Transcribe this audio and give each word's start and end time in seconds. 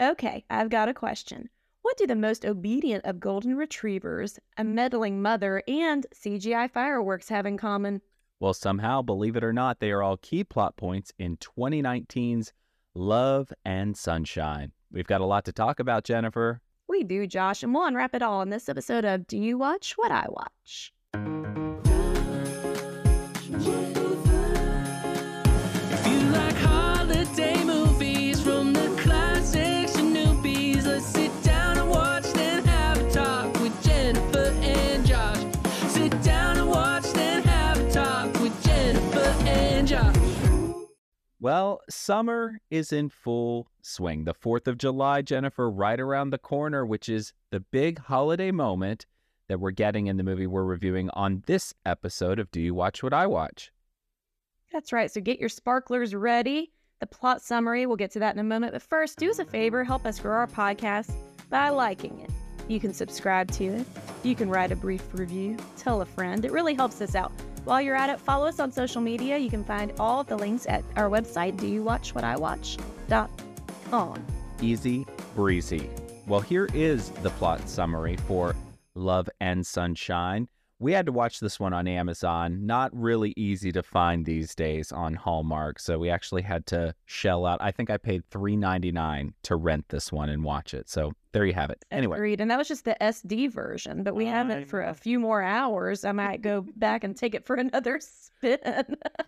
Okay, 0.00 0.44
I've 0.50 0.70
got 0.70 0.88
a 0.88 0.94
question. 0.94 1.48
What 1.82 1.96
do 1.96 2.06
the 2.06 2.16
most 2.16 2.44
obedient 2.44 3.04
of 3.04 3.20
golden 3.20 3.56
retrievers, 3.56 4.38
a 4.56 4.64
meddling 4.64 5.22
mother, 5.22 5.62
and 5.66 6.06
CGI 6.14 6.70
fireworks 6.70 7.28
have 7.28 7.46
in 7.46 7.56
common? 7.56 8.00
Well, 8.38 8.54
somehow, 8.54 9.02
believe 9.02 9.36
it 9.36 9.44
or 9.44 9.52
not, 9.52 9.80
they 9.80 9.90
are 9.90 10.02
all 10.02 10.16
key 10.16 10.44
plot 10.44 10.76
points 10.76 11.12
in 11.18 11.36
2019's 11.38 12.52
Love 12.94 13.52
and 13.64 13.96
Sunshine. 13.96 14.72
We've 14.90 15.06
got 15.06 15.20
a 15.20 15.26
lot 15.26 15.44
to 15.46 15.52
talk 15.52 15.80
about, 15.80 16.04
Jennifer. 16.04 16.60
We 16.88 17.04
do, 17.04 17.26
Josh, 17.26 17.62
and 17.62 17.74
we'll 17.74 17.86
unwrap 17.86 18.14
it 18.14 18.22
all 18.22 18.42
in 18.42 18.50
this 18.50 18.68
episode 18.68 19.04
of 19.04 19.26
Do 19.26 19.38
You 19.38 19.56
Watch 19.58 19.94
What 19.96 20.10
I 20.10 20.26
Watch? 20.28 20.92
If 23.52 23.79
Well, 41.42 41.80
summer 41.88 42.60
is 42.70 42.92
in 42.92 43.08
full 43.08 43.70
swing. 43.80 44.24
The 44.24 44.34
4th 44.34 44.66
of 44.66 44.76
July, 44.76 45.22
Jennifer, 45.22 45.70
right 45.70 45.98
around 45.98 46.30
the 46.30 46.38
corner, 46.38 46.84
which 46.84 47.08
is 47.08 47.32
the 47.50 47.60
big 47.60 47.98
holiday 47.98 48.50
moment 48.50 49.06
that 49.48 49.58
we're 49.58 49.70
getting 49.70 50.06
in 50.06 50.18
the 50.18 50.22
movie 50.22 50.46
we're 50.46 50.64
reviewing 50.64 51.08
on 51.14 51.42
this 51.46 51.72
episode 51.86 52.38
of 52.38 52.50
Do 52.50 52.60
You 52.60 52.74
Watch 52.74 53.02
What 53.02 53.14
I 53.14 53.26
Watch? 53.26 53.72
That's 54.70 54.92
right, 54.92 55.10
so 55.10 55.22
get 55.22 55.40
your 55.40 55.48
sparklers 55.48 56.14
ready. 56.14 56.72
The 57.00 57.06
plot 57.06 57.40
summary, 57.40 57.86
we'll 57.86 57.96
get 57.96 58.10
to 58.12 58.18
that 58.18 58.34
in 58.34 58.40
a 58.40 58.44
moment. 58.44 58.74
But 58.74 58.82
first, 58.82 59.18
do 59.18 59.30
us 59.30 59.38
a 59.38 59.46
favor, 59.46 59.82
help 59.82 60.04
us 60.04 60.20
grow 60.20 60.34
our 60.34 60.46
podcast 60.46 61.10
by 61.48 61.70
liking 61.70 62.20
it. 62.20 62.30
You 62.68 62.80
can 62.80 62.92
subscribe 62.92 63.50
to 63.52 63.64
it. 63.64 63.86
You 64.24 64.36
can 64.36 64.50
write 64.50 64.72
a 64.72 64.76
brief 64.76 65.02
review, 65.14 65.56
tell 65.78 66.02
a 66.02 66.06
friend. 66.06 66.44
It 66.44 66.52
really 66.52 66.74
helps 66.74 67.00
us 67.00 67.14
out. 67.14 67.32
While 67.70 67.82
you're 67.82 67.94
at 67.94 68.10
it, 68.10 68.18
follow 68.18 68.48
us 68.48 68.58
on 68.58 68.72
social 68.72 69.00
media. 69.00 69.38
You 69.38 69.48
can 69.48 69.62
find 69.62 69.92
all 70.00 70.22
of 70.22 70.26
the 70.26 70.36
links 70.36 70.66
at 70.66 70.82
our 70.96 71.08
website, 71.08 71.56
do 71.56 71.68
you 71.68 71.84
watch 71.84 72.16
what 72.16 72.24
I 72.24 72.34
watch.com. 72.36 74.26
Easy 74.60 75.06
breezy. 75.36 75.88
Well, 76.26 76.40
here 76.40 76.68
is 76.74 77.10
the 77.22 77.30
plot 77.30 77.68
summary 77.68 78.16
for 78.26 78.56
Love 78.96 79.30
and 79.40 79.64
Sunshine. 79.64 80.48
We 80.80 80.92
had 80.92 81.04
to 81.06 81.12
watch 81.12 81.40
this 81.40 81.60
one 81.60 81.74
on 81.74 81.86
Amazon. 81.86 82.64
Not 82.64 82.90
really 82.98 83.34
easy 83.36 83.70
to 83.72 83.82
find 83.82 84.24
these 84.24 84.54
days 84.54 84.90
on 84.90 85.12
Hallmark, 85.12 85.78
so 85.78 85.98
we 85.98 86.08
actually 86.08 86.40
had 86.40 86.66
to 86.68 86.94
shell 87.04 87.44
out. 87.44 87.58
I 87.60 87.70
think 87.70 87.90
I 87.90 87.98
paid 87.98 88.22
$3.99 88.30 89.34
to 89.42 89.56
rent 89.56 89.84
this 89.90 90.10
one 90.10 90.30
and 90.30 90.42
watch 90.42 90.72
it. 90.72 90.88
So 90.88 91.12
there 91.32 91.44
you 91.44 91.52
have 91.52 91.68
it. 91.68 91.84
Anyway, 91.90 92.16
Agreed. 92.16 92.40
And 92.40 92.50
that 92.50 92.56
was 92.56 92.66
just 92.66 92.86
the 92.86 92.96
SD 92.98 93.52
version, 93.52 94.02
but 94.02 94.14
we 94.14 94.24
have 94.24 94.48
it 94.48 94.66
for 94.68 94.80
a 94.80 94.94
few 94.94 95.20
more 95.20 95.42
hours. 95.42 96.02
I 96.04 96.12
might 96.12 96.40
go 96.40 96.64
back 96.76 97.04
and 97.04 97.14
take 97.14 97.34
it 97.34 97.44
for 97.44 97.56
another 97.56 98.00
spin. 98.00 98.58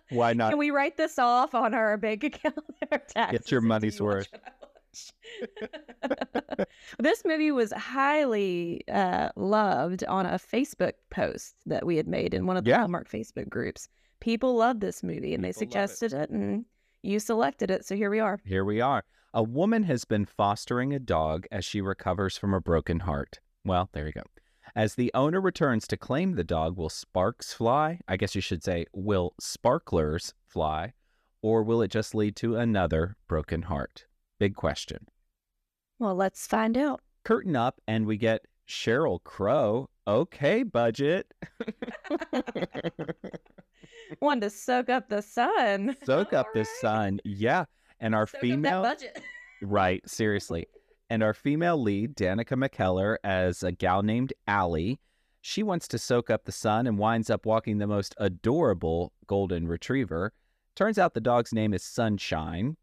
why 0.09 0.33
not? 0.33 0.49
Can 0.49 0.57
we 0.59 0.71
write 0.71 0.97
this 0.97 1.19
off 1.19 1.53
on 1.53 1.75
our 1.75 1.97
bank 1.97 2.23
account? 2.23 2.57
Our 2.91 2.97
taxes 2.97 3.41
Get 3.41 3.51
your 3.51 3.61
money's 3.61 4.01
worth. 4.01 4.27
this 6.99 7.23
movie 7.25 7.51
was 7.51 7.71
highly 7.73 8.81
uh, 8.91 9.29
loved 9.35 10.03
on 10.05 10.25
a 10.25 10.39
Facebook 10.39 10.93
post 11.09 11.55
that 11.65 11.85
we 11.85 11.97
had 11.97 12.07
made 12.07 12.33
in 12.33 12.45
one 12.45 12.57
of 12.57 12.63
the 12.63 12.71
Yeah. 12.71 12.79
Hallmark 12.79 13.09
Facebook 13.09 13.49
groups. 13.49 13.87
People 14.19 14.55
loved 14.55 14.81
this 14.81 15.03
movie 15.03 15.33
and 15.33 15.43
they 15.43 15.49
People 15.49 15.63
it. 15.63 15.71
suggested 15.71 16.13
it, 16.13 16.29
and 16.29 16.65
you 17.01 17.19
selected 17.19 17.69
it. 17.71 17.85
So 17.85 17.95
here 17.95 18.09
we 18.09 18.19
are. 18.19 18.39
Here 18.45 18.65
we 18.65 18.81
are. 18.81 19.03
A 19.33 19.43
woman 19.43 19.83
has 19.83 20.05
been 20.05 20.25
fostering 20.25 20.93
a 20.93 20.99
dog 20.99 21.45
as 21.51 21.65
she 21.65 21.81
recovers 21.81 22.37
from 22.37 22.53
a 22.53 22.61
broken 22.61 23.01
heart. 23.01 23.39
Well, 23.65 23.89
there 23.93 24.05
you 24.05 24.13
go. 24.13 24.21
As 24.75 24.95
the 24.95 25.11
owner 25.13 25.41
returns 25.41 25.87
to 25.87 25.97
claim 25.97 26.33
the 26.35 26.43
dog, 26.43 26.77
will 26.77 26.89
sparks 26.89 27.53
fly? 27.53 27.99
I 28.07 28.17
guess 28.17 28.35
you 28.35 28.41
should 28.41 28.63
say, 28.63 28.85
will 28.93 29.33
sparklers 29.39 30.33
fly? 30.47 30.93
Or 31.41 31.63
will 31.63 31.81
it 31.81 31.91
just 31.91 32.15
lead 32.15 32.35
to 32.37 32.55
another 32.55 33.17
broken 33.27 33.63
heart? 33.63 34.05
Big 34.43 34.55
question. 34.55 35.07
Well, 35.99 36.15
let's 36.15 36.45
find 36.45 36.77
out. 36.77 36.99
Curtain 37.23 37.55
up, 37.55 37.79
and 37.87 38.05
we 38.05 38.17
get 38.17 38.41
Sheryl 38.67 39.23
Crow. 39.23 39.89
Okay, 40.05 40.63
budget. 40.63 41.33
Wanted 44.19 44.41
to 44.41 44.49
soak 44.49 44.89
up 44.89 45.07
the 45.07 45.21
sun. 45.21 45.95
Soak 46.03 46.33
up 46.33 46.47
the 46.53 46.59
Alright. 46.59 46.75
sun. 46.81 47.19
Yeah. 47.23 47.63
And 48.01 48.13
our 48.13 48.27
Soak 48.27 48.41
female. 48.41 48.81
budget. 48.81 49.21
Right, 49.61 50.01
seriously. 50.05 50.67
And 51.09 51.23
our 51.23 51.33
female 51.33 51.81
lead, 51.81 52.17
Danica 52.17 52.61
McKellar, 52.61 53.15
as 53.23 53.63
a 53.63 53.71
gal 53.71 54.03
named 54.03 54.33
Allie, 54.45 54.99
she 55.39 55.63
wants 55.63 55.87
to 55.87 55.97
soak 55.97 56.29
up 56.29 56.43
the 56.43 56.51
sun 56.51 56.85
and 56.85 56.97
winds 56.97 57.29
up 57.29 57.45
walking 57.45 57.77
the 57.77 57.87
most 57.87 58.13
adorable 58.17 59.13
golden 59.25 59.69
retriever. 59.69 60.33
Turns 60.75 60.99
out 60.99 61.13
the 61.13 61.21
dog's 61.21 61.53
name 61.53 61.73
is 61.73 61.81
Sunshine, 61.81 62.75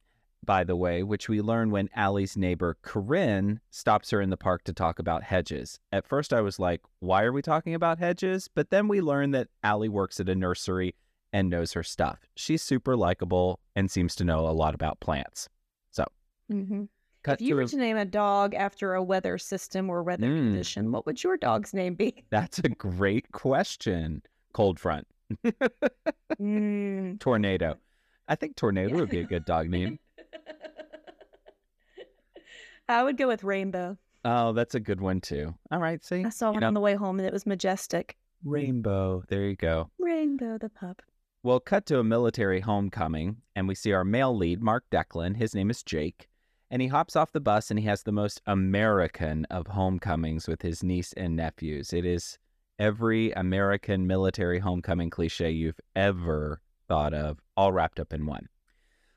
by 0.44 0.64
the 0.64 0.76
way, 0.76 1.02
which 1.02 1.28
we 1.28 1.40
learn 1.40 1.70
when 1.70 1.88
Allie's 1.94 2.36
neighbor, 2.36 2.76
Corinne, 2.82 3.60
stops 3.70 4.10
her 4.10 4.20
in 4.20 4.30
the 4.30 4.36
park 4.36 4.64
to 4.64 4.72
talk 4.72 4.98
about 4.98 5.22
hedges. 5.22 5.78
At 5.92 6.06
first, 6.06 6.32
I 6.32 6.40
was 6.40 6.58
like, 6.58 6.80
why 7.00 7.24
are 7.24 7.32
we 7.32 7.42
talking 7.42 7.74
about 7.74 7.98
hedges? 7.98 8.48
But 8.52 8.70
then 8.70 8.88
we 8.88 9.00
learn 9.00 9.32
that 9.32 9.48
Allie 9.62 9.88
works 9.88 10.18
at 10.18 10.28
a 10.28 10.34
nursery 10.34 10.94
and 11.32 11.48
knows 11.50 11.74
her 11.74 11.82
stuff. 11.82 12.20
She's 12.34 12.62
super 12.62 12.96
likable 12.96 13.60
and 13.76 13.90
seems 13.90 14.14
to 14.16 14.24
know 14.24 14.48
a 14.48 14.50
lot 14.52 14.74
about 14.74 15.00
plants. 15.00 15.48
hmm 16.50 16.84
Cut 17.22 17.40
If 17.40 17.46
you 17.46 17.54
were 17.54 17.60
a- 17.62 17.66
to 17.68 17.76
name 17.76 17.98
a 17.98 18.04
dog 18.06 18.54
after 18.54 18.94
a 18.94 19.02
weather 19.02 19.36
system 19.36 19.90
or 19.90 20.02
weather 20.02 20.26
Mm. 20.26 20.38
condition, 20.38 20.90
what 20.90 21.04
would 21.04 21.22
your 21.22 21.36
dog's 21.36 21.74
name 21.74 21.94
be? 21.94 22.24
That's 22.30 22.58
a 22.60 22.70
great 22.70 23.30
question. 23.30 24.22
Cold 24.54 24.80
front, 24.80 25.06
Mm. 26.40 27.20
tornado. 27.20 27.76
I 28.26 28.34
think 28.36 28.56
tornado 28.56 28.90
Yeah. 28.94 29.00
would 29.00 29.10
be 29.10 29.20
a 29.20 29.24
good 29.26 29.44
dog 29.44 29.68
name. 29.68 29.98
I 32.90 33.04
would 33.04 33.16
go 33.16 33.28
with 33.28 33.44
Rainbow. 33.44 33.96
Oh, 34.24 34.52
that's 34.52 34.74
a 34.74 34.80
good 34.80 35.00
one 35.00 35.20
too. 35.20 35.54
All 35.70 35.78
right, 35.78 36.04
see, 36.04 36.24
I 36.24 36.28
saw 36.28 36.50
one 36.50 36.60
know- 36.60 36.66
on 36.66 36.74
the 36.74 36.80
way 36.80 36.94
home 36.94 37.18
and 37.18 37.26
it 37.26 37.32
was 37.32 37.46
majestic. 37.46 38.16
rainbow. 38.44 39.22
There 39.28 39.44
you 39.44 39.54
go. 39.56 39.90
Rainbow 39.98 40.58
the 40.58 40.70
pup. 40.70 41.02
Well, 41.42 41.60
cut 41.60 41.86
to 41.86 41.98
a 41.98 42.04
military 42.04 42.60
homecoming, 42.60 43.36
and 43.54 43.68
we 43.68 43.74
see 43.74 43.92
our 43.92 44.04
male 44.04 44.36
lead, 44.36 44.62
Mark 44.62 44.84
Deklin. 44.90 45.36
His 45.36 45.54
name 45.54 45.70
is 45.70 45.82
Jake, 45.82 46.28
and 46.70 46.82
he 46.82 46.88
hops 46.88 47.16
off 47.16 47.32
the 47.32 47.40
bus 47.40 47.70
and 47.70 47.78
he 47.78 47.86
has 47.86 48.02
the 48.02 48.12
most 48.12 48.42
American 48.46 49.44
of 49.46 49.66
homecomings 49.68 50.48
with 50.48 50.60
his 50.62 50.82
niece 50.82 51.12
and 51.14 51.36
nephews. 51.36 51.92
It 51.92 52.04
is 52.04 52.38
every 52.78 53.30
American 53.32 54.06
military 54.06 54.58
homecoming 54.58 55.10
cliche 55.10 55.50
you've 55.50 55.80
ever 55.94 56.60
thought 56.88 57.14
of, 57.14 57.38
all 57.56 57.72
wrapped 57.72 58.00
up 58.00 58.12
in 58.12 58.26
one. 58.26 58.48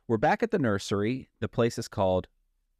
We're 0.07 0.17
back 0.17 0.43
at 0.43 0.51
the 0.51 0.59
nursery. 0.59 1.29
The 1.39 1.47
place 1.49 1.77
is 1.79 1.87
called 1.87 2.27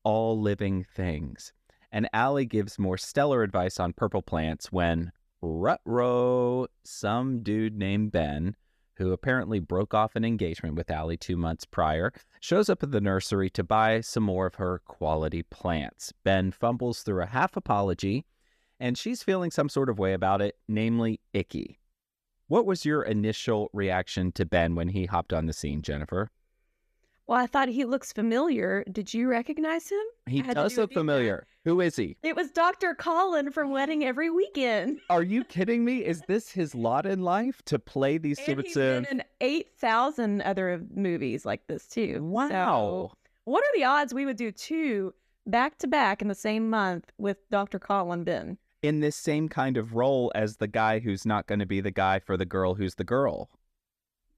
All 0.03 0.39
Living 0.39 0.85
Things. 0.95 1.53
And 1.91 2.09
Allie 2.13 2.45
gives 2.45 2.79
more 2.79 2.97
stellar 2.97 3.43
advice 3.43 3.79
on 3.79 3.93
purple 3.93 4.21
plants 4.21 4.71
when 4.71 5.11
Rutro, 5.41 6.67
some 6.83 7.43
dude 7.43 7.77
named 7.77 8.11
Ben, 8.11 8.55
who 8.95 9.11
apparently 9.11 9.59
broke 9.59 9.93
off 9.93 10.15
an 10.15 10.23
engagement 10.23 10.75
with 10.75 10.89
Allie 10.89 11.17
two 11.17 11.35
months 11.35 11.65
prior, 11.65 12.13
shows 12.39 12.69
up 12.69 12.83
at 12.83 12.91
the 12.91 13.01
nursery 13.01 13.49
to 13.51 13.63
buy 13.63 14.01
some 14.01 14.23
more 14.23 14.47
of 14.47 14.55
her 14.55 14.81
quality 14.85 15.43
plants. 15.43 16.13
Ben 16.23 16.51
fumbles 16.51 17.01
through 17.01 17.21
a 17.21 17.27
half 17.27 17.57
apology, 17.57 18.25
and 18.79 18.97
she's 18.97 19.23
feeling 19.23 19.51
some 19.51 19.69
sort 19.69 19.89
of 19.89 19.99
way 19.99 20.13
about 20.13 20.41
it, 20.41 20.57
namely 20.67 21.19
icky. 21.33 21.79
What 22.47 22.65
was 22.65 22.85
your 22.85 23.01
initial 23.03 23.69
reaction 23.73 24.31
to 24.33 24.45
Ben 24.45 24.75
when 24.75 24.89
he 24.89 25.05
hopped 25.05 25.33
on 25.33 25.45
the 25.45 25.53
scene, 25.53 25.81
Jennifer? 25.81 26.29
Well, 27.27 27.39
I 27.39 27.47
thought 27.47 27.69
he 27.69 27.85
looks 27.85 28.11
familiar. 28.11 28.83
Did 28.91 29.13
you 29.13 29.29
recognize 29.29 29.89
him? 29.89 30.03
He 30.27 30.41
I 30.41 30.45
had 30.45 30.55
to 30.55 30.63
does 30.63 30.77
look 30.77 30.91
familiar. 30.91 31.47
Who 31.63 31.79
is 31.79 31.95
he? 31.95 32.17
It 32.21 32.35
was 32.35 32.51
Dr. 32.51 32.93
Colin 32.95 33.49
from 33.51 33.71
Wedding 33.71 34.03
Every 34.03 34.29
Weekend. 34.29 34.99
Are 35.09 35.23
you 35.23 35.45
kidding 35.45 35.85
me? 35.85 35.99
Is 36.03 36.21
this 36.27 36.51
his 36.51 36.75
lot 36.75 37.05
in 37.05 37.21
life 37.21 37.61
to 37.65 37.79
play 37.79 38.17
these 38.17 38.37
And 38.39 38.45
sorts 38.47 38.67
he's 38.67 38.75
been 38.75 39.05
of 39.05 39.11
in 39.11 39.23
8,000 39.39 40.41
other 40.41 40.81
movies 40.93 41.45
like 41.45 41.65
this, 41.67 41.87
too. 41.87 42.15
So, 42.17 42.23
Wow. 42.23 43.11
what 43.45 43.63
are 43.63 43.77
the 43.77 43.85
odds 43.85 44.13
we 44.13 44.25
would 44.25 44.35
do 44.37 44.51
two 44.51 45.13
back 45.47 45.77
to 45.77 45.87
back 45.87 46.21
in 46.21 46.27
the 46.27 46.35
same 46.35 46.69
month 46.69 47.09
with 47.17 47.37
Dr. 47.49 47.79
Colin 47.79 48.23
Ben? 48.25 48.57
in 48.81 48.99
this 48.99 49.15
same 49.15 49.47
kind 49.47 49.77
of 49.77 49.93
role 49.95 50.29
as 50.35 50.57
the 50.57 50.67
guy 50.67 50.99
who's 50.99 51.25
not 51.25 51.47
going 51.47 51.59
to 51.59 51.65
be 51.65 51.79
the 51.79 51.89
guy 51.89 52.19
for 52.19 52.35
the 52.35 52.43
girl 52.43 52.75
who's 52.75 52.95
the 52.95 53.03
girl. 53.05 53.49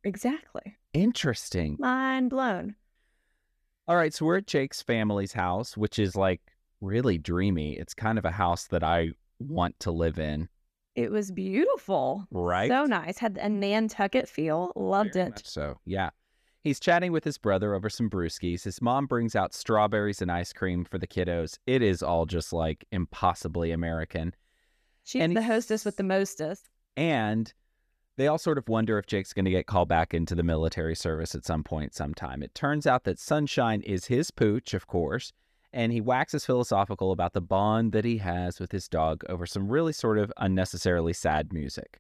Exactly. 0.04 0.78
Interesting. 0.94 1.78
Mind 1.80 2.30
blown. 2.30 2.76
All 3.88 3.96
right, 3.96 4.14
so 4.14 4.26
we're 4.26 4.38
at 4.38 4.48
Jake's 4.48 4.82
family's 4.82 5.34
house, 5.34 5.78
which 5.78 6.00
is 6.00 6.16
like 6.16 6.42
really 6.82 7.18
dreamy. 7.18 7.78
It's 7.78 7.94
kind 7.94 8.18
of 8.18 8.26
a 8.26 8.32
house 8.32 8.66
that 8.68 8.84
I 8.84 9.12
want 9.40 9.80
to 9.82 9.92
live 9.92 10.18
in, 10.18 10.48
It 10.96 11.12
was 11.12 11.32
beautiful. 11.32 12.26
right? 12.32 12.70
So 12.70 12.86
nice. 12.86 13.18
Had 13.18 13.38
a 13.40 13.50
Nantucket 13.50 14.28
feel. 14.28 14.72
Loved 14.76 15.14
Very 15.14 15.28
it. 15.28 15.42
So, 15.46 15.78
yeah. 15.86 16.10
He's 16.64 16.80
chatting 16.80 17.12
with 17.12 17.24
his 17.24 17.38
brother 17.38 17.76
over 17.76 17.90
some 17.92 18.10
brewskis. 18.10 18.64
His 18.64 18.82
mom 18.82 19.06
brings 19.06 19.36
out 19.36 19.54
strawberries 19.54 20.22
and 20.22 20.32
ice 20.32 20.52
cream 20.52 20.84
for 20.84 20.98
the 20.98 21.06
kiddos. 21.06 21.60
It 21.68 21.84
is 21.84 22.02
all 22.02 22.26
just 22.26 22.52
like 22.54 22.86
impossibly 22.92 23.72
American. 23.72 24.34
She's 25.04 25.22
And 25.22 25.38
the 25.38 25.44
hostess 25.44 25.86
with 25.86 25.98
the 25.98 26.04
mostest. 26.04 26.70
And 26.98 27.54
they 28.18 28.28
all 28.28 28.38
sort 28.38 28.58
of 28.58 28.70
wonder 28.70 28.98
if 28.98 29.08
Jake's 29.08 29.34
going 29.34 29.46
to 29.46 29.52
get 29.52 29.68
called 29.68 29.90
back 29.90 30.14
into 30.14 30.36
the 30.36 30.44
military 30.44 30.96
service 30.96 31.36
at 31.36 31.46
some 31.46 31.64
point, 31.64 31.94
sometime. 31.94 32.42
It 32.42 32.56
turns 32.56 32.88
out 32.88 33.04
that 33.04 33.20
Sunshine 33.20 33.82
is 33.82 34.06
his 34.06 34.32
pooch, 34.32 34.74
of 34.74 34.88
course, 34.88 35.34
and 35.74 35.92
he 35.92 36.00
waxes 36.00 36.46
philosophical 36.46 37.12
about 37.12 37.34
the 37.34 37.42
bond 37.42 37.92
that 37.92 38.06
he 38.06 38.20
has 38.20 38.60
with 38.60 38.72
his 38.72 38.88
dog 38.88 39.24
over 39.28 39.46
some 39.46 39.68
really 39.68 39.92
sort 39.92 40.18
of 40.18 40.32
unnecessarily 40.38 41.12
sad 41.12 41.52
music. 41.52 42.00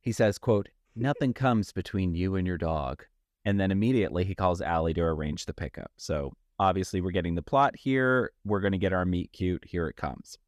He 0.00 0.12
says, 0.12 0.38
quote, 0.38 0.68
nothing 0.94 1.34
comes 1.34 1.72
between 1.72 2.14
you 2.14 2.36
and 2.36 2.46
your 2.46 2.58
dog. 2.58 3.04
And 3.44 3.58
then 3.58 3.72
immediately 3.72 4.24
he 4.24 4.36
calls 4.36 4.60
Allie 4.60 4.94
to 4.94 5.02
arrange 5.02 5.46
the 5.46 5.54
pickup. 5.54 5.90
So 5.96 6.32
obviously 6.60 7.00
we're 7.00 7.10
getting 7.10 7.34
the 7.34 7.42
plot 7.42 7.74
here. 7.76 8.30
We're 8.44 8.60
going 8.60 8.72
to 8.72 8.78
get 8.78 8.92
our 8.92 9.04
meet 9.04 9.32
cute. 9.32 9.64
Here 9.66 9.88
it 9.88 9.96
comes. 9.96 10.38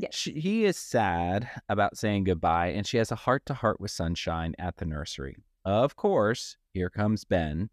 Yes. 0.00 0.14
She, 0.14 0.32
he 0.32 0.64
is 0.64 0.78
sad 0.78 1.50
about 1.68 1.98
saying 1.98 2.24
goodbye, 2.24 2.68
and 2.68 2.86
she 2.86 2.96
has 2.96 3.12
a 3.12 3.16
heart 3.16 3.44
to 3.46 3.54
heart 3.54 3.82
with 3.82 3.90
Sunshine 3.90 4.54
at 4.58 4.78
the 4.78 4.86
nursery. 4.86 5.36
Of 5.62 5.94
course, 5.94 6.56
here 6.72 6.88
comes 6.88 7.24
Ben, 7.24 7.68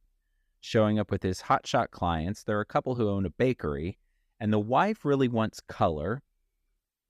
showing 0.59 0.99
up 0.99 1.09
with 1.09 1.23
his 1.23 1.43
hotshot 1.43 1.91
clients. 1.91 2.43
There 2.43 2.57
are 2.57 2.61
a 2.61 2.65
couple 2.65 2.95
who 2.95 3.07
own 3.09 3.25
a 3.25 3.29
bakery, 3.29 3.97
and 4.41 4.51
the 4.51 4.59
wife 4.59 5.05
really 5.05 5.29
wants 5.29 5.61
color. 5.61 6.21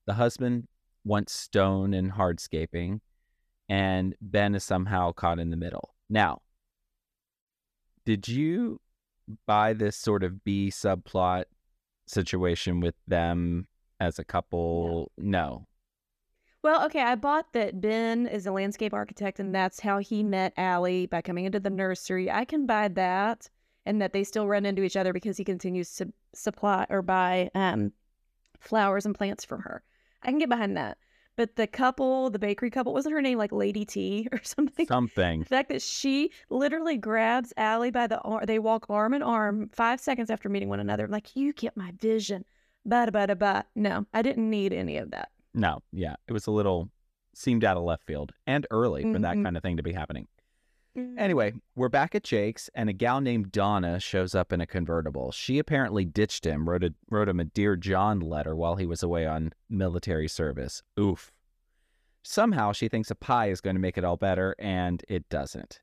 The 0.06 0.14
husband 0.14 0.68
wants 1.04 1.34
stone 1.34 1.96
and 1.96 2.12
hardscaping, 2.12 3.00
and 3.68 4.16
Ben 4.22 4.54
is 4.54 4.64
somehow 4.64 5.14
caught 5.14 5.40
in 5.40 5.50
the 5.50 5.58
middle. 5.58 5.96
Now, 6.12 6.42
did 8.06 8.28
you 8.28 8.81
buy 9.48 9.74
this 9.74 9.98
sort 9.98 10.24
of 10.24 10.44
B 10.44 10.69
subplot 10.69 11.46
situation 12.06 12.81
with 12.81 12.96
them 13.08 13.68
as 13.99 14.19
a 14.19 14.23
couple? 14.23 15.11
No. 15.17 15.67
Well, 16.63 16.85
okay, 16.85 17.01
I 17.01 17.15
bought 17.15 17.53
that 17.53 17.79
Ben 17.79 18.27
is 18.27 18.45
a 18.45 18.51
landscape 18.51 18.94
architect 18.94 19.39
and 19.39 19.53
that's 19.53 19.79
how 19.79 19.99
he 19.99 20.23
met 20.23 20.53
Allie 20.57 21.05
by 21.05 21.21
coming 21.21 21.45
into 21.45 21.59
the 21.59 21.69
nursery. 21.69 22.29
I 22.29 22.45
can 22.45 22.65
buy 22.65 22.88
that 22.89 23.49
and 23.85 24.01
that 24.01 24.11
they 24.11 24.23
still 24.23 24.47
run 24.47 24.65
into 24.65 24.83
each 24.83 24.97
other 24.97 25.13
because 25.13 25.38
he 25.38 25.44
continues 25.44 25.95
to 25.95 26.11
supply 26.33 26.85
or 26.89 27.01
buy 27.01 27.49
um, 27.55 27.94
flowers 28.59 29.05
and 29.05 29.15
plants 29.15 29.45
from 29.45 29.61
her. 29.61 29.83
I 30.23 30.27
can 30.27 30.39
get 30.39 30.49
behind 30.49 30.75
that. 30.75 30.97
But 31.38 31.55
the 31.55 31.67
couple, 31.67 32.31
the 32.31 32.39
bakery 32.39 32.71
couple, 32.71 32.94
wasn't 32.94 33.13
her 33.13 33.21
name 33.21 33.38
like 33.38 33.51
Lady 33.51 33.85
T 33.85 34.27
or 34.33 34.41
something? 34.44 34.88
Something. 34.88 35.41
The 35.41 35.45
fact 35.45 35.69
that 35.69 35.83
she 35.83 36.31
literally 36.49 36.97
grabs 36.97 37.53
Allie 37.55 37.91
by 37.91 38.07
the 38.07 38.19
arm, 38.21 38.44
they 38.45 38.59
walk 38.59 38.88
arm 38.89 39.13
in 39.13 39.21
arm 39.21 39.69
five 39.71 39.99
seconds 39.99 40.31
after 40.31 40.49
meeting 40.49 40.67
one 40.67 40.79
another. 40.79 41.07
like, 41.07 41.35
you 41.35 41.53
get 41.53 41.77
my 41.77 41.94
vision. 41.99 42.44
Ba 42.85 43.09
ba 43.12 43.27
da 43.27 43.33
ba. 43.35 43.65
No, 43.75 44.06
I 44.13 44.21
didn't 44.21 44.50
need 44.50 44.74
any 44.74 44.97
of 44.97 45.12
that. 45.12 45.29
No, 45.53 45.79
yeah. 45.91 46.15
It 46.27 46.33
was 46.33 46.47
a 46.47 46.51
little 46.51 46.89
seemed 47.33 47.63
out 47.63 47.77
of 47.77 47.83
left 47.83 48.03
field 48.03 48.31
and 48.47 48.65
early 48.71 49.03
for 49.03 49.19
that 49.19 49.35
Mhm. 49.35 49.44
kind 49.44 49.57
of 49.57 49.63
thing 49.63 49.77
to 49.77 49.83
be 49.83 49.94
happening. 49.94 50.27
Anyway, 51.15 51.53
we're 51.75 51.89
back 51.89 52.15
at 52.15 52.24
Jake's, 52.24 52.71
and 52.74 52.89
a 52.89 52.94
gal 52.94 53.21
named 53.21 53.51
Donna 53.51 54.00
shows 54.00 54.33
up 54.33 54.51
in 54.51 54.62
a 54.62 54.65
convertible. 54.65 55.31
She 55.31 55.59
apparently 55.59 56.06
ditched 56.06 56.44
him, 56.44 56.68
wrote 56.68 56.83
a, 56.83 56.95
wrote 57.12 57.29
him 57.29 57.39
a 57.39 57.44
Dear 57.45 57.75
John 57.75 58.19
letter 58.19 58.56
while 58.56 58.77
he 58.77 58.88
was 58.88 59.03
away 59.03 59.27
on 59.27 59.53
military 59.69 60.27
service. 60.27 60.81
Oof. 61.00 61.31
Somehow 62.23 62.71
she 62.71 62.89
thinks 62.89 63.12
a 63.12 63.15
pie 63.15 63.50
is 63.51 63.62
going 63.62 63.75
to 63.75 63.80
make 63.80 63.95
it 64.00 64.03
all 64.03 64.18
better, 64.18 64.56
and 64.57 65.03
it 65.07 65.30
doesn't. 65.30 65.81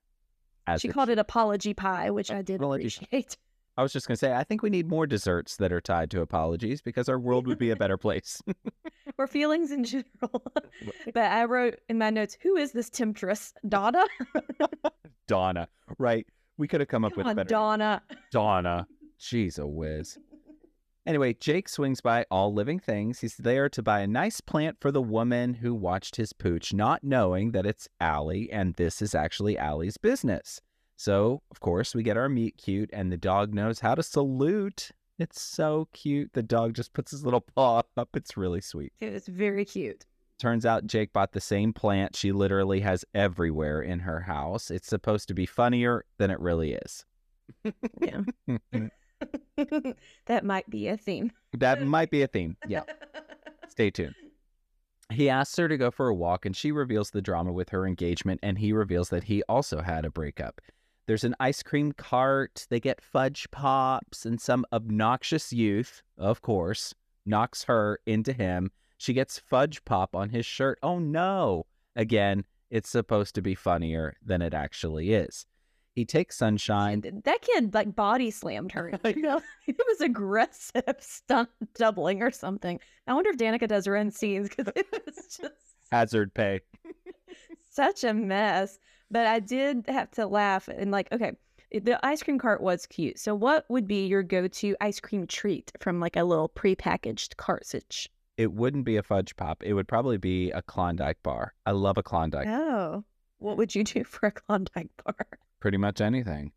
As 0.66 0.80
she 0.80 0.88
called 0.88 1.10
it 1.10 1.18
apology 1.20 1.74
pie, 1.74 2.10
which 2.10 2.32
I 2.32 2.42
did 2.42 2.60
appreciate. 2.60 3.36
I 3.76 3.82
was 3.82 3.92
just 3.92 4.06
going 4.06 4.14
to 4.14 4.18
say, 4.18 4.32
I 4.32 4.44
think 4.44 4.62
we 4.62 4.70
need 4.70 4.88
more 4.88 5.06
desserts 5.06 5.56
that 5.56 5.72
are 5.72 5.80
tied 5.80 6.10
to 6.12 6.20
apologies 6.20 6.80
because 6.80 7.08
our 7.08 7.18
world 7.18 7.48
would 7.48 7.58
be 7.58 7.70
a 7.70 7.76
better 7.76 7.96
place. 7.96 8.40
or 9.18 9.26
feelings 9.26 9.72
in 9.72 9.82
general. 9.82 10.06
but 11.12 11.16
I 11.16 11.44
wrote 11.44 11.80
in 11.88 11.98
my 11.98 12.10
notes, 12.10 12.36
who 12.40 12.56
is 12.56 12.72
this 12.72 12.88
temptress? 12.88 13.52
Donna? 13.68 14.04
Donna, 15.26 15.68
right? 15.98 16.26
We 16.56 16.68
could 16.68 16.80
have 16.80 16.88
come 16.88 17.04
up 17.04 17.12
Come 17.12 17.18
with 17.18 17.26
on, 17.26 17.36
better. 17.36 17.48
Donna. 17.48 18.02
Donna. 18.30 18.86
Jeez, 19.18 19.58
a 19.58 19.66
whiz. 19.66 20.18
Anyway, 21.06 21.34
Jake 21.34 21.68
swings 21.68 22.00
by 22.00 22.24
all 22.30 22.54
living 22.54 22.78
things. 22.78 23.20
He's 23.20 23.36
there 23.36 23.68
to 23.68 23.82
buy 23.82 24.00
a 24.00 24.06
nice 24.06 24.40
plant 24.40 24.78
for 24.80 24.90
the 24.90 25.02
woman 25.02 25.54
who 25.54 25.74
watched 25.74 26.16
his 26.16 26.32
pooch, 26.32 26.72
not 26.72 27.02
knowing 27.02 27.50
that 27.50 27.66
it's 27.66 27.88
Allie 28.00 28.50
and 28.50 28.74
this 28.76 29.02
is 29.02 29.14
actually 29.14 29.58
Allie's 29.58 29.98
business. 29.98 30.62
So, 30.96 31.42
of 31.50 31.60
course, 31.60 31.94
we 31.94 32.02
get 32.02 32.16
our 32.16 32.28
meet 32.28 32.56
cute, 32.56 32.90
and 32.92 33.10
the 33.10 33.16
dog 33.16 33.52
knows 33.52 33.80
how 33.80 33.94
to 33.94 34.02
salute. 34.02 34.90
It's 35.18 35.40
so 35.40 35.88
cute. 35.92 36.32
The 36.32 36.42
dog 36.42 36.74
just 36.74 36.92
puts 36.92 37.10
his 37.10 37.24
little 37.24 37.40
paw 37.40 37.82
up. 37.96 38.08
It's 38.14 38.36
really 38.36 38.60
sweet. 38.60 38.92
It 39.00 39.12
was 39.12 39.26
very 39.26 39.64
cute. 39.64 40.04
Turns 40.38 40.66
out 40.66 40.86
Jake 40.86 41.12
bought 41.12 41.32
the 41.32 41.40
same 41.40 41.72
plant 41.72 42.16
she 42.16 42.32
literally 42.32 42.80
has 42.80 43.04
everywhere 43.14 43.80
in 43.80 44.00
her 44.00 44.20
house. 44.20 44.70
It's 44.70 44.88
supposed 44.88 45.28
to 45.28 45.34
be 45.34 45.46
funnier 45.46 46.04
than 46.18 46.30
it 46.30 46.40
really 46.40 46.72
is. 46.72 47.04
Yeah. 48.00 48.22
that 50.26 50.44
might 50.44 50.68
be 50.68 50.88
a 50.88 50.96
theme. 50.96 51.30
that 51.56 51.82
might 51.82 52.10
be 52.10 52.22
a 52.22 52.26
theme. 52.26 52.56
Yeah. 52.66 52.82
Stay 53.68 53.90
tuned. 53.90 54.14
He 55.12 55.28
asks 55.28 55.56
her 55.56 55.68
to 55.68 55.76
go 55.76 55.90
for 55.90 56.08
a 56.08 56.14
walk, 56.14 56.46
and 56.46 56.56
she 56.56 56.72
reveals 56.72 57.10
the 57.10 57.22
drama 57.22 57.52
with 57.52 57.68
her 57.70 57.86
engagement, 57.86 58.40
and 58.42 58.58
he 58.58 58.72
reveals 58.72 59.10
that 59.10 59.24
he 59.24 59.42
also 59.48 59.82
had 59.82 60.04
a 60.04 60.10
breakup. 60.10 60.60
There's 61.06 61.24
an 61.24 61.34
ice 61.38 61.62
cream 61.62 61.92
cart, 61.92 62.66
they 62.70 62.80
get 62.80 63.02
fudge 63.02 63.50
pops, 63.50 64.24
and 64.24 64.40
some 64.40 64.64
obnoxious 64.72 65.52
youth, 65.52 66.02
of 66.16 66.40
course, 66.40 66.94
knocks 67.26 67.64
her 67.64 67.98
into 68.06 68.32
him. 68.32 68.70
She 68.96 69.12
gets 69.12 69.38
fudge 69.38 69.84
pop 69.84 70.16
on 70.16 70.30
his 70.30 70.46
shirt. 70.46 70.78
Oh 70.82 70.98
no! 70.98 71.66
Again, 71.94 72.44
it's 72.70 72.88
supposed 72.88 73.34
to 73.34 73.42
be 73.42 73.54
funnier 73.54 74.14
than 74.24 74.40
it 74.40 74.54
actually 74.54 75.12
is. 75.12 75.46
He 75.94 76.04
takes 76.04 76.36
Sunshine. 76.36 77.02
That 77.24 77.42
kid 77.42 77.72
like 77.72 77.94
body 77.94 78.30
slammed 78.30 78.72
her. 78.72 78.98
You 79.04 79.22
know, 79.22 79.40
it 79.66 79.76
was 79.78 80.00
aggressive 80.00 80.82
stunt 80.98 81.50
doubling 81.74 82.22
or 82.22 82.30
something. 82.30 82.80
I 83.06 83.14
wonder 83.14 83.30
if 83.30 83.36
Danica 83.36 83.68
does 83.68 83.86
her 83.86 83.96
own 83.96 84.10
scenes 84.10 84.48
because 84.48 84.72
it 84.74 84.86
was 85.06 85.36
just 85.38 85.76
Hazard 85.92 86.34
pay. 86.34 86.60
such 87.70 88.02
a 88.04 88.12
mess. 88.14 88.78
But 89.10 89.26
I 89.26 89.40
did 89.40 89.84
have 89.88 90.10
to 90.12 90.26
laugh 90.26 90.68
and 90.68 90.90
like, 90.90 91.08
okay, 91.12 91.32
the 91.72 92.04
ice 92.04 92.22
cream 92.22 92.38
cart 92.38 92.60
was 92.60 92.86
cute. 92.86 93.18
So 93.18 93.34
what 93.34 93.64
would 93.68 93.86
be 93.86 94.06
your 94.06 94.22
go-to 94.22 94.76
ice 94.80 95.00
cream 95.00 95.26
treat 95.26 95.72
from 95.80 96.00
like 96.00 96.16
a 96.16 96.24
little 96.24 96.48
prepackaged 96.48 97.36
cartridge? 97.36 98.08
it 98.36 98.52
wouldn't 98.52 98.84
be 98.84 98.96
a 98.96 99.02
fudge 99.04 99.36
pop. 99.36 99.62
It 99.62 99.74
would 99.74 99.86
probably 99.86 100.16
be 100.18 100.50
a 100.50 100.60
Klondike 100.60 101.22
bar. 101.22 101.54
I 101.66 101.70
love 101.70 101.96
a 101.98 102.02
Klondike. 102.02 102.48
Oh, 102.48 103.04
what 103.38 103.56
would 103.56 103.72
you 103.76 103.84
do 103.84 104.02
for 104.02 104.26
a 104.26 104.32
Klondike 104.32 104.88
bar? 105.04 105.14
Pretty 105.60 105.76
much 105.78 106.00
anything. 106.00 106.50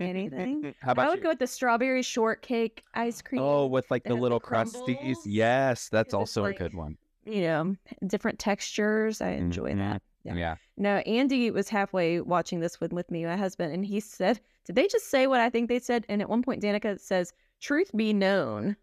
Anything? 0.00 0.74
How 0.80 0.90
about 0.92 1.06
I 1.06 1.10
would 1.10 1.18
you? 1.18 1.22
go 1.22 1.28
with 1.28 1.38
the 1.38 1.46
strawberry 1.46 2.02
shortcake 2.02 2.82
ice 2.94 3.22
cream. 3.22 3.42
Oh, 3.42 3.66
with 3.66 3.88
like 3.92 4.02
the 4.02 4.14
little 4.14 4.40
crusties. 4.40 5.18
Yes, 5.24 5.88
that's 5.88 6.14
also 6.14 6.42
like- 6.42 6.56
a 6.56 6.58
good 6.58 6.74
one. 6.74 6.96
you 7.24 7.42
know, 7.42 7.76
different 8.06 8.38
textures. 8.40 9.20
I 9.20 9.30
enjoy 9.32 9.72
Mhm. 9.74 9.78
that. 9.78 10.02
Yeah. 10.24 10.34
Yeah. 10.34 10.56
No, 10.76 10.96
Andy 10.98 11.50
was 11.50 11.68
halfway 11.68 12.20
watching 12.20 12.60
this 12.60 12.80
with, 12.80 12.92
with 12.92 13.10
me, 13.10 13.24
my 13.24 13.36
husband, 13.36 13.72
and 13.72 13.84
he 13.84 14.00
said, 14.00 14.40
Did 14.66 14.76
they 14.76 14.86
just 14.86 15.10
say 15.10 15.26
what 15.26 15.40
I 15.40 15.50
think 15.50 15.68
they 15.68 15.78
said? 15.78 16.04
And 16.08 16.20
at 16.20 16.28
one 16.28 16.42
point, 16.42 16.62
Danica 16.62 16.98
says, 17.00 17.32
Truth 17.60 17.90
be 17.96 18.12
known. 18.12 18.76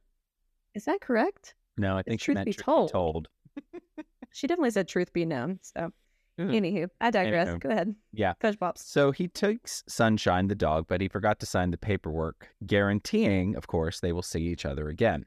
Is 0.76 0.86
that 0.86 1.02
correct? 1.02 1.56
No, 1.78 1.98
I 1.98 2.04
think 2.04 2.20
she 2.22 2.26
truth 2.26 2.36
meant 2.36 2.46
be 2.46 2.54
truth 2.54 2.66
told. 2.66 2.90
be 2.90 2.92
told. 2.94 3.28
She 4.34 4.46
definitely 4.46 4.72
said 4.72 4.88
truth 4.88 5.14
be 5.14 5.26
known. 5.26 5.60
So, 5.62 5.92
Mm. 6.40 6.52
anywho, 6.52 6.88
I 7.02 7.10
digress. 7.10 7.48
Anywho. 7.48 7.60
Go 7.62 7.70
ahead. 7.70 7.96
Yeah. 8.14 8.34
Fudge 8.40 8.60
Pops. 8.60 8.86
So 8.86 9.10
he 9.12 9.28
takes 9.28 9.84
Sunshine, 9.88 10.48
the 10.48 10.54
dog, 10.54 10.86
but 10.88 11.02
he 11.02 11.08
forgot 11.08 11.40
to 11.40 11.48
sign 11.48 11.72
the 11.72 11.80
paperwork, 11.80 12.50
guaranteeing, 12.64 13.56
of 13.56 13.66
course, 13.66 14.00
they 14.02 14.12
will 14.12 14.22
see 14.22 14.42
each 14.42 14.64
other 14.64 14.88
again. 14.88 15.26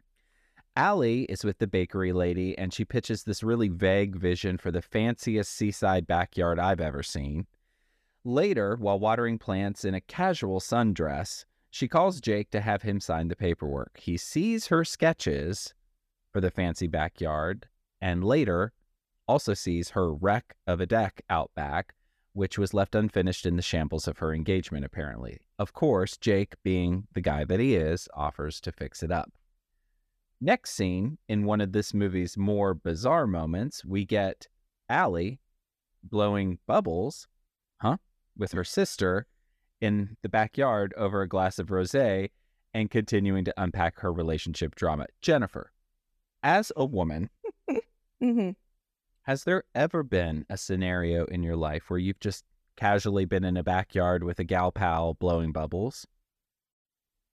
Allie 0.76 1.24
is 1.24 1.44
with 1.44 1.58
the 1.58 1.66
bakery 1.66 2.12
lady, 2.12 2.56
and 2.56 2.72
she 2.72 2.84
pitches 2.84 3.24
this 3.24 3.42
really 3.42 3.68
vague 3.68 4.16
vision 4.16 4.56
for 4.56 4.70
the 4.70 4.82
fanciest 4.82 5.52
seaside 5.52 6.06
backyard 6.06 6.58
I've 6.58 6.80
ever 6.80 7.02
seen. 7.02 7.46
Later, 8.24 8.76
while 8.76 8.98
watering 8.98 9.38
plants 9.38 9.84
in 9.84 9.94
a 9.94 10.00
casual 10.00 10.60
sundress, 10.60 11.44
she 11.70 11.88
calls 11.88 12.20
Jake 12.20 12.50
to 12.50 12.60
have 12.60 12.82
him 12.82 13.00
sign 13.00 13.28
the 13.28 13.36
paperwork. 13.36 13.98
He 13.98 14.16
sees 14.16 14.68
her 14.68 14.84
sketches 14.84 15.74
for 16.32 16.40
the 16.40 16.50
fancy 16.50 16.86
backyard, 16.86 17.66
and 18.00 18.22
later 18.22 18.72
also 19.26 19.54
sees 19.54 19.90
her 19.90 20.12
wreck 20.12 20.56
of 20.66 20.80
a 20.80 20.86
deck 20.86 21.22
out 21.30 21.50
back, 21.54 21.94
which 22.32 22.58
was 22.58 22.74
left 22.74 22.94
unfinished 22.94 23.46
in 23.46 23.56
the 23.56 23.62
shambles 23.62 24.06
of 24.06 24.18
her 24.18 24.34
engagement, 24.34 24.84
apparently. 24.84 25.40
Of 25.58 25.72
course, 25.72 26.16
Jake, 26.16 26.54
being 26.62 27.06
the 27.12 27.20
guy 27.20 27.44
that 27.44 27.60
he 27.60 27.74
is, 27.74 28.08
offers 28.14 28.60
to 28.62 28.72
fix 28.72 29.02
it 29.02 29.10
up. 29.10 29.32
Next 30.40 30.70
scene, 30.70 31.18
in 31.28 31.44
one 31.44 31.60
of 31.60 31.72
this 31.72 31.92
movie's 31.92 32.38
more 32.38 32.72
bizarre 32.72 33.26
moments, 33.26 33.84
we 33.84 34.06
get 34.06 34.48
Allie 34.88 35.38
blowing 36.02 36.58
bubbles, 36.66 37.28
huh, 37.82 37.98
with 38.38 38.52
her 38.52 38.64
sister, 38.64 39.26
in 39.82 40.16
the 40.22 40.30
backyard 40.30 40.94
over 40.96 41.20
a 41.20 41.28
glass 41.28 41.58
of 41.58 41.68
rosé 41.68 42.30
and 42.72 42.90
continuing 42.90 43.44
to 43.44 43.54
unpack 43.58 43.98
her 44.00 44.12
relationship 44.12 44.74
drama. 44.74 45.06
Jennifer, 45.20 45.72
as 46.42 46.72
a 46.74 46.86
woman, 46.86 47.28
mm-hmm. 48.22 48.50
has 49.22 49.44
there 49.44 49.64
ever 49.74 50.02
been 50.02 50.46
a 50.48 50.56
scenario 50.56 51.26
in 51.26 51.42
your 51.42 51.56
life 51.56 51.90
where 51.90 51.98
you've 51.98 52.20
just 52.20 52.44
casually 52.76 53.26
been 53.26 53.44
in 53.44 53.58
a 53.58 53.62
backyard 53.62 54.24
with 54.24 54.38
a 54.38 54.44
gal 54.44 54.72
pal 54.72 55.14
blowing 55.14 55.52
bubbles? 55.52 56.06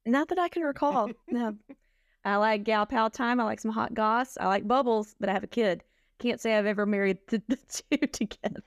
Not 0.05 0.27
that 0.29 0.39
I 0.39 0.49
can 0.49 0.63
recall. 0.63 1.09
no. 1.29 1.55
I 2.27 2.35
like 2.35 2.63
gal 2.65 2.85
pal 2.85 3.09
time. 3.09 3.39
I 3.39 3.43
like 3.45 3.59
some 3.61 3.71
hot 3.71 3.93
goss. 3.93 4.37
I 4.39 4.47
like 4.47 4.67
bubbles, 4.67 5.15
but 5.19 5.29
I 5.29 5.33
have 5.33 5.43
a 5.43 5.47
kid. 5.47 5.83
Can't 6.19 6.41
say 6.41 6.55
I've 6.57 6.65
ever 6.65 6.85
married 6.85 7.19
the, 7.27 7.41
the 7.47 7.57
two 7.69 8.07
together. 8.07 8.63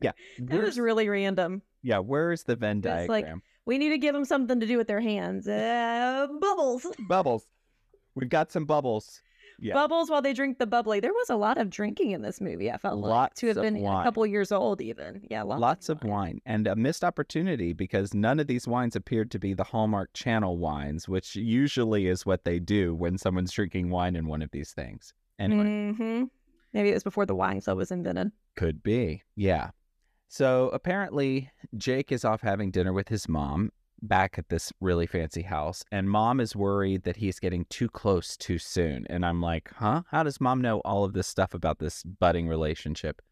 Yeah. 0.00 0.12
That 0.38 0.62
was 0.62 0.78
really 0.78 1.08
random. 1.08 1.62
yeah, 1.82 1.98
where's 1.98 2.44
the 2.44 2.56
Venn 2.56 2.78
It's 2.78 3.08
like- 3.08 3.24
diagram? 3.24 3.42
We 3.64 3.78
need 3.78 3.90
to 3.90 3.98
give 3.98 4.12
them 4.12 4.24
something 4.24 4.58
to 4.58 4.66
do 4.66 4.76
with 4.76 4.88
their 4.88 5.00
hands. 5.00 5.46
Uh, 5.46 6.26
bubbles. 6.40 6.84
bubbles. 7.08 7.46
We've 8.16 8.28
got 8.28 8.50
some 8.50 8.64
bubbles. 8.64 9.22
Yeah. 9.62 9.74
Bubbles 9.74 10.10
while 10.10 10.20
they 10.20 10.32
drink 10.32 10.58
the 10.58 10.66
bubbly. 10.66 10.98
There 11.00 11.12
was 11.12 11.30
a 11.30 11.36
lot 11.36 11.56
of 11.56 11.70
drinking 11.70 12.10
in 12.10 12.20
this 12.22 12.40
movie, 12.40 12.70
I 12.70 12.76
felt 12.78 12.98
like. 12.98 13.08
Lots 13.10 13.40
To 13.40 13.46
have 13.46 13.56
been 13.56 13.78
wine. 13.80 14.00
a 14.00 14.04
couple 14.04 14.26
years 14.26 14.50
old, 14.50 14.80
even. 14.80 15.24
Yeah, 15.30 15.42
lots, 15.42 15.60
Lots 15.60 15.88
of 15.88 16.02
wine 16.02 16.40
and 16.44 16.66
a 16.66 16.74
missed 16.74 17.04
opportunity 17.04 17.72
because 17.72 18.12
none 18.12 18.40
of 18.40 18.48
these 18.48 18.66
wines 18.66 18.96
appeared 18.96 19.30
to 19.30 19.38
be 19.38 19.54
the 19.54 19.62
Hallmark 19.64 20.12
Channel 20.14 20.58
wines, 20.58 21.08
which 21.08 21.36
usually 21.36 22.08
is 22.08 22.26
what 22.26 22.44
they 22.44 22.58
do 22.58 22.92
when 22.94 23.16
someone's 23.18 23.52
drinking 23.52 23.88
wine 23.90 24.16
in 24.16 24.26
one 24.26 24.42
of 24.42 24.50
these 24.50 24.72
things. 24.72 25.14
Anyway, 25.38 25.92
hmm 25.92 26.24
Maybe 26.72 26.88
it 26.90 26.94
was 26.94 27.04
before 27.04 27.26
the 27.26 27.34
wine 27.34 27.60
club 27.60 27.76
was 27.76 27.90
invented. 27.92 28.32
could 28.56 28.82
be. 28.82 29.22
Yeah. 29.36 29.70
So 30.28 30.70
apparently, 30.70 31.50
Jake 31.76 32.10
is 32.10 32.24
off 32.24 32.40
having 32.40 32.70
dinner 32.70 32.92
with 32.92 33.08
his 33.08 33.28
mom 33.28 33.70
back 34.02 34.38
at 34.38 34.48
this 34.48 34.72
really 34.80 35.06
fancy 35.06 35.42
house, 35.42 35.84
and 35.90 36.10
mom 36.10 36.40
is 36.40 36.56
worried 36.56 37.04
that 37.04 37.16
he's 37.16 37.38
getting 37.38 37.64
too 37.66 37.88
close 37.88 38.36
too 38.36 38.58
soon. 38.58 39.06
And 39.08 39.24
I'm 39.24 39.40
like, 39.40 39.70
huh? 39.76 40.02
How 40.10 40.22
does 40.22 40.40
mom 40.40 40.60
know 40.60 40.80
all 40.80 41.04
of 41.04 41.12
this 41.12 41.28
stuff 41.28 41.54
about 41.54 41.78
this 41.78 42.02
budding 42.02 42.48
relationship? 42.48 43.22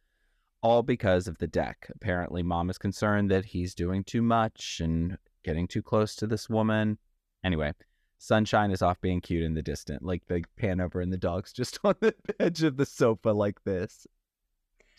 All 0.62 0.82
because 0.82 1.26
of 1.26 1.38
the 1.38 1.46
deck. 1.46 1.90
Apparently, 1.94 2.42
mom 2.42 2.70
is 2.70 2.78
concerned 2.78 3.30
that 3.30 3.46
he's 3.46 3.74
doing 3.74 4.04
too 4.04 4.22
much 4.22 4.80
and 4.82 5.18
getting 5.44 5.66
too 5.66 5.82
close 5.82 6.14
to 6.16 6.26
this 6.26 6.48
woman. 6.48 6.98
Anyway, 7.42 7.72
Sunshine 8.18 8.70
is 8.70 8.82
off 8.82 9.00
being 9.00 9.20
cute 9.20 9.44
in 9.44 9.54
the 9.54 9.62
distant. 9.62 10.02
Like 10.02 10.22
they 10.26 10.42
pan 10.56 10.80
over 10.80 11.00
and 11.00 11.12
the 11.12 11.18
dog's 11.18 11.52
just 11.54 11.78
on 11.82 11.94
the 12.00 12.14
edge 12.38 12.62
of 12.62 12.76
the 12.76 12.86
sofa 12.86 13.30
like 13.30 13.62
this. 13.64 14.06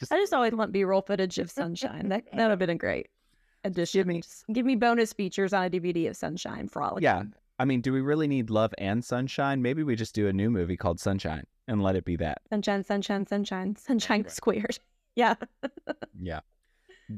I 0.10 0.18
just 0.18 0.34
always 0.34 0.54
want 0.54 0.72
B-roll 0.72 1.04
footage 1.04 1.38
of 1.38 1.52
Sunshine. 1.52 2.10
That 2.10 2.24
that 2.34 2.42
would 2.42 2.50
have 2.50 2.60
been 2.60 2.78
great 2.78 3.08
addition. 3.64 4.00
Give 4.00 4.08
me- 4.08 4.22
give 4.54 4.66
me 4.66 4.76
bonus 4.76 5.14
features 5.14 5.54
on 5.54 5.66
a 5.66 5.70
DVD 5.70 6.10
of 6.10 6.16
Sunshine 6.18 6.68
frolicking. 6.68 7.04
Yeah. 7.04 7.24
I 7.60 7.66
mean, 7.66 7.82
do 7.82 7.94
we 7.94 8.02
really 8.02 8.28
need 8.28 8.50
love 8.50 8.74
and 8.80 9.04
sunshine? 9.06 9.62
Maybe 9.62 9.84
we 9.84 9.96
just 9.96 10.16
do 10.16 10.28
a 10.28 10.34
new 10.34 10.50
movie 10.50 10.76
called 10.78 11.00
Sunshine 11.00 11.46
and 11.68 11.84
let 11.84 11.96
it 11.96 12.06
be 12.06 12.16
that. 12.16 12.40
Sunshine, 12.50 12.84
sunshine, 12.84 13.28
sunshine, 13.28 13.76
sunshine 13.76 14.24
Right. 14.24 14.32
squared. 14.32 14.80
Yeah. 15.16 15.36
Yeah. 16.22 16.40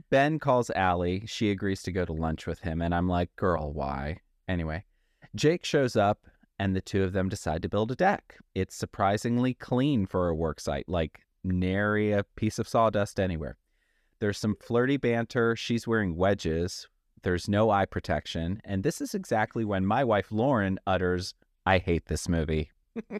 Ben 0.09 0.39
calls 0.39 0.69
Allie. 0.71 1.23
She 1.27 1.51
agrees 1.51 1.83
to 1.83 1.91
go 1.91 2.03
to 2.05 2.11
lunch 2.13 2.47
with 2.47 2.59
him. 2.61 2.81
And 2.81 2.93
I'm 2.95 3.07
like, 3.07 3.33
girl, 3.35 3.71
why? 3.71 4.19
Anyway, 4.47 4.83
Jake 5.35 5.63
shows 5.63 5.95
up 5.95 6.25
and 6.59 6.75
the 6.75 6.81
two 6.81 7.03
of 7.03 7.13
them 7.13 7.29
decide 7.29 7.61
to 7.61 7.69
build 7.69 7.91
a 7.91 7.95
deck. 7.95 8.37
It's 8.55 8.75
surprisingly 8.75 9.53
clean 9.53 10.05
for 10.07 10.27
a 10.29 10.35
work 10.35 10.59
site, 10.59 10.89
like 10.89 11.19
nary 11.43 12.11
a 12.11 12.23
piece 12.35 12.57
of 12.59 12.67
sawdust 12.67 13.19
anywhere. 13.19 13.57
There's 14.23 14.37
some 14.37 14.55
flirty 14.55 14.95
banter. 14.95 15.53
She's 15.57 15.85
wearing 15.85 16.15
wedges. 16.15 16.87
There's 17.23 17.49
no 17.49 17.69
eye 17.71 17.83
protection. 17.85 18.61
And 18.63 18.81
this 18.81 19.01
is 19.01 19.13
exactly 19.13 19.65
when 19.65 19.85
my 19.85 20.05
wife 20.05 20.31
Lauren 20.31 20.79
utters, 20.87 21.33
I 21.65 21.79
hate 21.79 22.05
this 22.05 22.29
movie. 22.29 22.71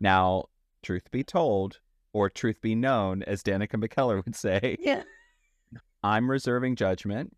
Now, 0.00 0.46
truth 0.82 1.08
be 1.12 1.22
told, 1.22 1.78
or 2.12 2.28
truth 2.28 2.60
be 2.60 2.74
known, 2.74 3.22
as 3.22 3.44
Danica 3.44 3.80
McKellar 3.80 4.24
would 4.24 4.34
say, 4.34 4.76
yeah. 4.80 5.04
I'm 6.02 6.28
reserving 6.28 6.74
judgment 6.74 7.36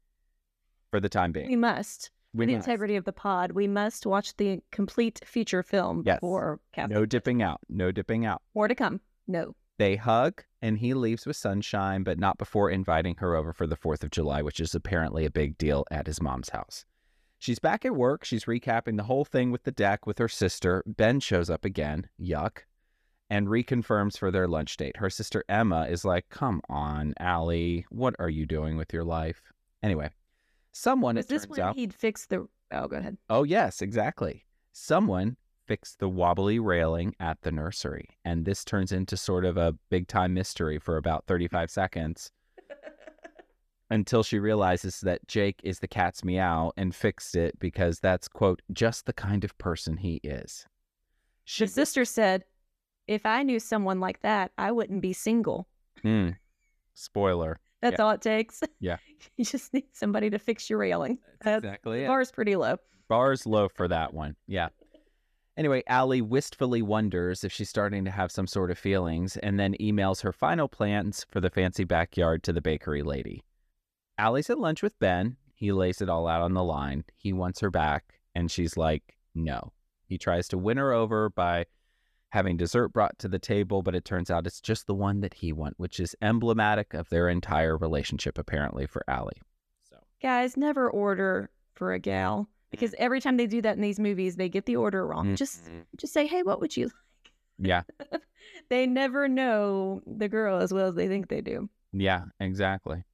for 0.90 0.99
the 0.99 1.11
time 1.11 1.33
being. 1.33 1.49
We 1.49 1.56
must. 1.56 2.11
We 2.33 2.47
the 2.47 2.54
must. 2.56 2.66
integrity 2.66 2.97
of 2.97 3.04
the 3.04 3.12
pod. 3.12 3.52
We 3.52 3.68
must 3.68 4.06
watch 4.06 4.35
the 4.38 4.61
complete 4.73 5.21
feature 5.26 5.62
film 5.62 6.04
Yes. 6.06 6.16
before. 6.21 6.59
No 6.88 7.04
dipping 7.04 7.42
out. 7.42 7.61
No 7.68 7.92
dipping 7.92 8.25
out. 8.25 8.40
More 8.54 8.66
to 8.68 8.75
come. 8.75 9.02
No. 9.28 9.54
They 9.78 9.97
hug 9.97 10.45
and 10.62 10.78
he 10.78 10.95
leaves 10.95 11.26
with 11.26 11.37
Sunshine, 11.37 12.04
but 12.04 12.19
not 12.19 12.38
before 12.38 12.71
inviting 12.71 13.16
her 13.16 13.35
over 13.35 13.52
for 13.52 13.66
the 13.66 13.76
4th 13.76 14.04
of 14.04 14.11
July, 14.11 14.40
which 14.40 14.61
is 14.61 14.75
apparently 14.75 15.25
a 15.25 15.31
big 15.31 15.59
deal 15.59 15.85
at 15.90 16.07
his 16.07 16.23
mom's 16.23 16.50
house. 16.50 16.85
She's 17.38 17.59
back 17.59 17.85
at 17.85 17.95
work. 17.95 18.25
She's 18.25 18.45
recapping 18.45 18.97
the 18.97 19.02
whole 19.02 19.25
thing 19.25 19.50
with 19.50 19.64
the 19.64 19.73
deck 19.73 20.07
with 20.07 20.19
her 20.19 20.28
sister. 20.28 20.83
Ben 20.87 21.21
shows 21.21 21.50
up 21.50 21.64
again. 21.64 22.09
Yuck. 22.21 22.59
And 23.28 23.49
reconfirms 23.49 24.16
for 24.16 24.31
their 24.31 24.47
lunch 24.47 24.76
date. 24.76 24.97
Her 24.97 25.11
sister 25.11 25.45
Emma 25.49 25.87
is 25.88 26.04
like, 26.04 26.28
Come 26.28 26.61
on, 26.69 27.14
Allie. 27.19 27.85
What 27.90 28.14
are 28.19 28.31
you 28.31 28.47
doing 28.47 28.76
with 28.76 28.93
your 28.93 29.02
life? 29.04 29.43
Anyway, 29.83 30.11
someone, 30.73 31.16
Was 31.16 31.26
this 31.26 31.49
when 31.49 31.61
out. 31.61 31.75
he'd 31.75 31.93
fix 31.93 32.26
the? 32.26 32.47
Oh, 32.71 32.87
go 32.87 32.97
ahead. 32.97 33.19
Oh, 33.28 33.43
yes, 33.43 33.83
exactly. 33.83 34.45
Someone 34.73 35.37
fixed 35.66 35.99
the 35.99 36.09
wobbly 36.09 36.59
railing 36.59 37.14
at 37.21 37.40
the 37.42 37.50
nursery. 37.52 38.09
And 38.25 38.44
this 38.44 38.64
turns 38.64 38.92
into 38.92 39.16
sort 39.16 39.44
of 39.44 39.56
a 39.56 39.75
big 39.90 40.09
time 40.09 40.35
mystery 40.35 40.78
for 40.78 40.97
about 40.97 41.25
35 41.26 41.71
seconds 41.71 42.30
until 43.90 44.23
she 44.23 44.38
realizes 44.38 45.00
that 45.00 45.26
Jake 45.28 45.61
is 45.62 45.78
the 45.78 45.88
cat's 45.88 46.25
meow 46.25 46.73
and 46.76 46.94
fixed 46.94 47.37
it 47.37 47.59
because 47.59 48.00
that's, 48.00 48.28
quote, 48.28 48.62
just 48.73 49.06
the 49.06 49.12
kind 49.12 49.44
of 49.44 49.56
person 49.59 49.97
he 49.99 50.16
is. 50.25 50.66
She, 51.44 51.64
The 51.64 51.68
sister 51.71 52.04
said, 52.04 52.44
"If 53.06 53.26
I 53.26 53.42
knew 53.42 53.61
someone 53.61 54.00
like 54.00 54.21
that, 54.23 54.52
I 54.56 54.73
wouldn't 54.73 55.02
be 55.02 55.12
single." 55.12 55.68
Hmm. 56.02 56.30
spoiler. 56.94 57.59
That's 57.83 57.99
Yeah. 57.99 58.04
all 58.04 58.11
it 58.12 58.23
takes. 58.23 58.62
Yeah. 58.80 58.97
you 59.37 59.44
just 59.44 59.75
need 59.75 59.85
somebody 59.92 60.30
to 60.30 60.38
fix 60.38 60.71
your 60.71 60.78
railing. 60.78 61.18
That's 61.42 61.64
exactly 61.64 62.04
it. 62.04 62.06
bar's 62.06 62.30
pretty 62.30 62.54
low. 62.56 62.76
Bars 63.09 63.47
low 63.47 63.68
for 63.68 63.88
that 63.88 64.14
one. 64.14 64.37
Yeah. 64.47 64.68
Anyway, 65.56 65.84
Allie 65.87 66.20
wistfully 66.20 66.82
wonders 66.82 67.44
if 67.44 67.52
she's 67.52 67.68
starting 67.68 68.04
to 68.04 68.11
have 68.11 68.32
some 68.32 68.46
sort 68.46 68.73
of 68.73 68.78
feelings 68.78 69.37
and 69.37 69.58
then 69.58 69.76
emails 69.80 70.23
her 70.23 70.32
final 70.32 70.66
plans 70.66 71.25
for 71.30 71.40
the 71.40 71.50
fancy 71.50 71.84
backyard 71.84 72.42
to 72.42 72.52
the 72.52 72.61
bakery 72.61 73.02
lady. 73.02 73.44
Allie's 74.18 74.50
at 74.50 74.58
lunch 74.58 74.82
with 74.82 74.99
Ben. 74.99 75.37
He 75.54 75.70
lays 75.70 76.00
it 76.00 76.08
all 76.08 76.26
out 76.26 76.42
on 76.42 76.54
the 76.54 76.64
line. 76.64 77.04
He 77.16 77.32
wants 77.32 77.61
her 77.61 77.70
back, 77.70 78.20
and 78.34 78.50
she's 78.50 78.76
like, 78.76 79.16
no. 79.34 79.73
He 80.06 80.18
tries 80.18 80.49
to 80.49 80.58
win 80.58 80.76
her 80.76 80.92
over 80.92 81.30
by 81.30 81.66
having 82.30 82.56
dessert 82.56 82.88
brought 82.88 83.16
to 83.20 83.28
the 83.28 83.38
table, 83.38 83.80
but 83.82 83.94
it 83.94 84.04
turns 84.04 84.30
out 84.30 84.46
it's 84.46 84.61
just 84.61 84.88
the 84.88 84.94
one 84.94 85.20
that 85.20 85.34
he 85.34 85.52
wants, 85.52 85.78
which 85.78 86.00
is 86.00 86.16
emblematic 86.20 86.94
of 86.94 87.08
their 87.08 87.28
entire 87.28 87.76
relationship, 87.76 88.38
apparently, 88.38 88.87
for 88.87 89.04
Allie. 89.06 89.40
So, 89.88 89.99
Guys, 90.20 90.56
never 90.56 90.90
order 90.90 91.50
for 91.75 91.92
a 91.92 92.00
gal 92.00 92.49
because 92.78 92.95
every 92.99 93.21
time 93.21 93.37
they 93.37 93.47
do 93.47 93.62
that 93.62 93.76
in 93.76 93.83
these 93.83 93.99
movies, 93.99 94.37
they 94.37 94.49
get 94.49 94.66
the 94.66 94.76
order 94.76 95.07
wrong. 95.07 95.37
Just 95.37 95.64
mhm. 95.64 95.85
just 95.97 96.12
say, 96.12 96.26
"Hey, 96.26 96.43
what 96.43 96.61
would 96.61 96.76
you?" 96.76 96.85
Like?" 96.85 97.33
Yeah, 97.59 97.83
They 98.69 98.87
never 98.87 99.28
know 99.28 100.02
the 100.07 100.28
girl 100.28 100.59
as 100.59 100.73
well 100.73 100.88
as 100.88 100.95
they 100.95 101.09
think 101.09 101.28
they 101.28 101.40
do. 101.40 101.69
Yeah, 101.93 102.25
exactly. 102.40 103.04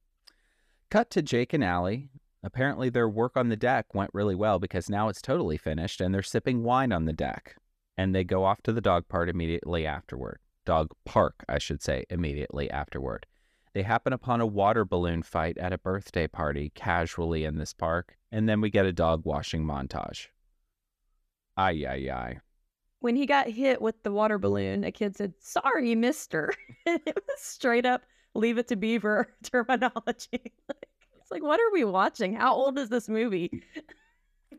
Cut 0.89 1.09
to 1.11 1.21
Jake 1.21 1.53
and 1.53 1.63
Allie. 1.63 2.09
Apparently, 2.43 2.89
their 2.89 3.07
work 3.07 3.37
on 3.37 3.49
the 3.49 3.55
deck 3.55 3.93
went 3.93 4.11
really 4.13 4.35
well 4.35 4.57
because 4.59 4.89
now 4.89 5.09
it's 5.09 5.21
totally 5.21 5.57
finished 5.57 6.01
and 6.01 6.13
they're 6.13 6.23
sipping 6.23 6.63
wine 6.63 6.91
on 6.91 7.05
the 7.05 7.13
deck. 7.13 7.55
And 7.97 8.15
they 8.15 8.23
go 8.23 8.45
off 8.45 8.61
to 8.63 8.73
the 8.73 8.81
dog 8.81 9.07
part 9.07 9.29
immediately 9.29 9.85
afterward. 9.85 10.39
Dog 10.65 10.91
park, 11.05 11.45
I 11.47 11.59
should 11.59 11.83
say, 11.83 12.05
immediately 12.09 12.69
afterward. 12.71 13.27
They 13.73 13.83
happen 13.83 14.11
upon 14.11 14.41
a 14.41 14.45
water 14.45 14.83
balloon 14.83 15.21
fight 15.23 15.57
at 15.57 15.73
a 15.73 15.77
birthday 15.77 16.27
party 16.27 16.71
casually 16.73 17.45
in 17.45 17.57
this 17.57 17.73
park, 17.73 18.17
and 18.31 18.47
then 18.47 18.61
we 18.61 18.69
get 18.69 18.85
a 18.85 18.93
dog 18.93 19.25
washing 19.25 19.63
montage. 19.63 20.27
Ay, 21.57 21.85
ay, 21.87 22.09
ay. 22.11 22.39
When 22.99 23.15
he 23.15 23.25
got 23.25 23.47
hit 23.47 23.81
with 23.81 24.01
the 24.03 24.11
water 24.11 24.37
balloon, 24.37 24.83
a 24.83 24.91
kid 24.91 25.15
said, 25.17 25.33
"Sorry, 25.39 25.95
Mister." 25.95 26.53
it 26.85 27.15
was 27.27 27.39
straight 27.39 27.85
up 27.85 28.03
"Leave 28.33 28.57
it 28.57 28.67
to 28.69 28.75
Beaver" 28.75 29.27
terminology. 29.43 30.29
it's 30.69 31.31
like, 31.31 31.43
what 31.43 31.59
are 31.59 31.71
we 31.73 31.83
watching? 31.83 32.35
How 32.35 32.53
old 32.53 32.77
is 32.77 32.89
this 32.89 33.09
movie? 33.09 33.63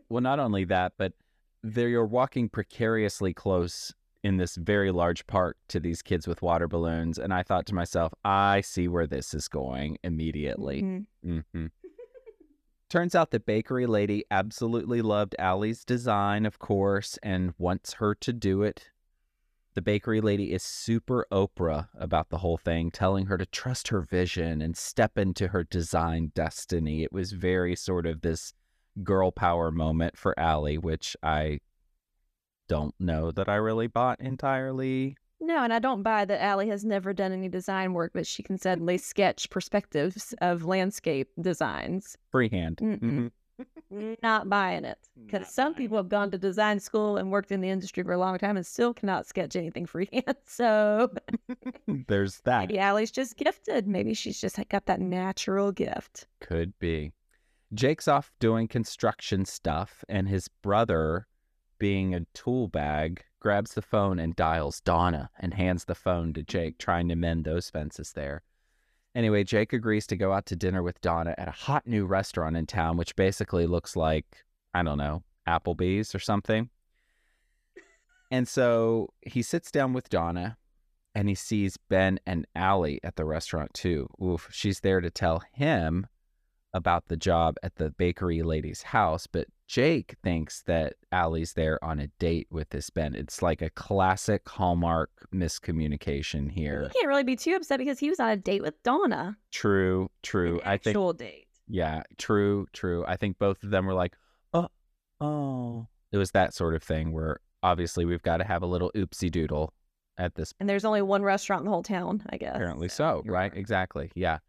Well, 0.09 0.23
not 0.23 0.39
only 0.39 0.65
that, 0.65 0.93
but 0.99 1.13
they're 1.63 2.05
walking 2.05 2.49
precariously 2.49 3.33
close 3.33 3.95
in 4.25 4.37
this 4.37 4.57
very 4.57 4.91
large 4.91 5.27
park 5.27 5.57
to 5.69 5.81
these 5.81 6.03
kids 6.03 6.27
with 6.27 6.43
water 6.43 6.69
balloons. 6.69 7.19
And 7.19 7.33
I 7.33 7.43
thought 7.43 7.67
to 7.67 7.75
myself, 7.75 8.13
I 8.25 8.61
see 8.61 8.89
where 8.89 9.07
this 9.07 9.35
is 9.35 9.49
going 9.49 9.99
immediately. 10.03 10.83
Mhm. 10.83 11.45
hmm 11.53 11.67
Turns 12.93 13.15
out 13.15 13.31
the 13.31 13.41
bakery 13.41 13.87
lady 13.87 14.23
absolutely 14.31 15.01
loved 15.01 15.35
Allie's 15.39 15.83
design, 15.83 16.45
of 16.45 16.59
course, 16.59 17.19
and 17.23 17.55
wants 17.57 17.95
her 17.95 18.15
to 18.17 18.35
do 18.35 18.63
it 18.63 18.91
The 19.73 19.81
bakery 19.81 20.21
lady 20.21 20.53
is 20.53 20.63
super 20.63 21.27
Oprah 21.33 21.89
about 21.95 22.29
the 22.29 22.37
whole 22.37 22.59
thing, 22.59 22.91
telling 22.91 23.25
her 23.27 23.39
to 23.39 23.47
trust 23.47 23.89
her 23.89 24.03
vision 24.03 24.61
and 24.61 24.77
step 24.77 25.17
into 25.17 25.49
her 25.49 25.65
design 25.65 26.33
destiny. 26.35 27.03
It 27.03 27.15
was 27.15 27.33
very 27.33 27.75
sort 27.75 28.05
of 28.05 28.21
this 28.21 28.53
girl 29.03 29.31
power 29.31 29.71
moment 29.71 30.19
for 30.19 30.39
Allie, 30.39 30.77
which 30.77 31.17
I 31.23 31.61
don't 32.69 32.95
know 33.01 33.33
that 33.33 33.49
I 33.49 33.55
really 33.55 33.87
bought 33.87 34.21
entirely. 34.21 35.17
No, 35.45 35.65
and 35.65 35.73
I 35.73 35.81
don't 35.81 36.03
buy 36.05 36.25
that 36.25 36.41
Allie 36.41 36.69
has 36.69 36.85
never 36.85 37.13
done 37.13 37.33
any 37.33 37.49
design 37.49 37.93
work, 37.95 38.13
but 38.15 38.27
she 38.27 38.43
can 38.45 38.57
suddenly 38.59 38.97
sketch 38.97 39.51
perspectives 39.51 40.35
of 40.41 40.65
landscape 40.65 41.29
designs. 41.41 42.17
Freehand. 42.31 42.77
Mm-mm. 42.79 43.31
Mhm. 43.93 44.17
Not 44.23 44.49
buying 44.49 44.85
it. 44.85 44.99
Because 45.27 45.53
some 45.53 45.75
people 45.75 45.97
have 45.97 46.09
gone 46.09 46.31
to 46.31 46.39
design 46.39 46.81
school 46.81 47.17
and 47.17 47.31
worked 47.31 47.53
in 47.53 47.61
the 47.61 47.69
industry 47.69 48.03
for 48.03 48.13
a 48.13 48.19
long 48.19 48.39
time 48.39 48.57
and 48.57 48.65
still 48.67 48.95
cannot 48.95 49.27
sketch 49.27 49.55
anything 49.57 49.85
freehand. 49.93 50.37
So 50.47 51.13
There's 52.09 52.41
that. 52.45 52.61
maybe 52.69 52.79
Allie's 52.79 53.11
just 53.11 53.37
gifted. 53.37 53.87
Maybe 53.87 54.15
she's 54.15 54.41
just 54.41 54.59
got 54.69 54.87
that 54.87 55.01
natural 55.01 55.73
gift. 55.73 56.27
Could 56.41 56.73
be. 56.79 57.13
Jake's 57.75 58.07
off 58.09 58.31
doing 58.39 58.69
construction 58.69 59.45
stuff, 59.45 60.05
and 60.09 60.29
his 60.29 60.47
brother, 60.63 61.27
being 61.83 62.15
a 62.15 62.25
tool 62.33 62.69
bag, 62.69 63.25
grabs 63.41 63.75
the 63.75 63.83
phone 63.83 64.21
and 64.21 64.37
dials 64.37 64.81
Donna 64.83 65.29
and 65.41 65.53
hands 65.53 65.87
the 65.87 65.97
phone 65.97 66.33
to 66.35 66.45
Jake, 66.45 66.79
trying 66.79 67.09
to 67.09 67.17
mend 67.17 67.45
those 67.45 67.71
fences 67.71 68.13
there. 68.13 68.45
Anyway, 69.17 69.43
Jake 69.43 69.73
agrees 69.73 70.07
to 70.07 70.17
go 70.17 70.33
out 70.33 70.47
to 70.47 70.55
dinner 70.55 70.81
with 70.81 71.01
Donna 71.01 71.35
at 71.37 71.49
a 71.49 71.51
hot 71.51 71.85
new 71.85 72.07
restaurant 72.07 72.57
in 72.57 72.67
town, 72.67 72.97
which 72.97 73.17
basically 73.17 73.67
looks 73.67 73.97
like, 73.97 74.27
I 74.73 74.85
don't 74.85 74.97
know, 74.97 75.25
Applebee's 75.49 76.15
or 76.15 76.21
something. 76.21 76.71
And 78.31 78.47
so 78.47 79.09
he 79.21 79.43
sits 79.43 79.73
down 79.73 79.93
with 79.93 80.09
Donna 80.09 80.59
and 81.17 81.29
he 81.29 81.35
sees 81.35 81.79
Ben 81.91 82.21
and 82.25 82.47
Allie 82.55 83.01
at 83.03 83.17
the 83.17 83.25
restaurant 83.25 83.75
too. 83.75 84.09
Oof, 84.23 84.49
she's 84.53 84.79
there 84.83 85.01
to 85.01 85.11
tell 85.11 85.43
him 85.53 86.07
about 86.73 87.09
the 87.09 87.17
job 87.17 87.57
at 87.61 87.75
the 87.75 87.91
bakery 87.91 88.45
lady's 88.45 88.83
house, 88.83 89.27
but 89.27 89.49
Jake 89.73 90.17
thinks 90.23 90.61
that 90.65 90.97
Allie's 91.13 91.55
there 91.55 91.83
on 91.83 91.99
a 91.99 92.09
date 92.19 92.47
with 92.51 92.69
this 92.69 92.91
Ben. 92.91 93.15
It's 93.15 93.41
like 93.41 93.63
a 93.63 93.71
classic 93.71 94.47
Hallmark 94.47 95.09
miscommunication 95.35 96.51
here. 96.51 96.91
He 96.93 96.99
can't 96.99 97.09
really 97.09 97.25
be 97.25 97.37
too 97.37 97.55
upset 97.55 97.79
because 97.79 97.99
he 97.99 98.11
was 98.11 98.21
on 98.21 98.29
a 98.29 98.37
date 98.37 98.61
with 98.61 98.75
Donna. 98.83 99.39
True, 99.51 100.03
An 100.03 100.09
true. 100.23 100.61
I 100.63 100.77
think 100.77 100.89
actual 100.95 101.15
date. 101.15 101.47
yeah, 101.69 102.03
true, 102.19 102.67
true. 102.75 103.03
I 103.09 103.17
think 103.17 103.39
both 103.39 103.63
of 103.63 103.71
them 103.71 103.87
were 103.87 103.95
like, 103.95 104.15
"Oh, 104.53 104.69
oh." 105.23 105.87
It 106.13 106.19
was 106.19 106.33
that 106.33 106.53
sort 106.53 106.75
of 106.75 106.83
thing 106.83 107.11
where 107.13 107.41
obviously 107.63 108.05
we've 108.05 108.23
got 108.23 108.37
to 108.37 108.45
have 108.45 108.61
a 108.61 108.67
little 108.67 108.93
oopsie 108.95 109.31
doodle 109.31 109.73
at 110.19 110.35
this 110.35 110.53
And 110.61 110.69
there's 110.69 110.85
only 110.85 111.01
one 111.01 111.23
restaurant 111.23 111.61
in 111.61 111.65
the 111.65 111.71
whole 111.71 111.83
town, 111.83 112.23
I 112.29 112.37
guess. 112.37 112.57
Apparently 112.57 112.89
so, 112.89 113.23
you're 113.25 113.33
right? 113.33 113.51
Exactly. 113.57 114.11
Yeah. 114.15 114.41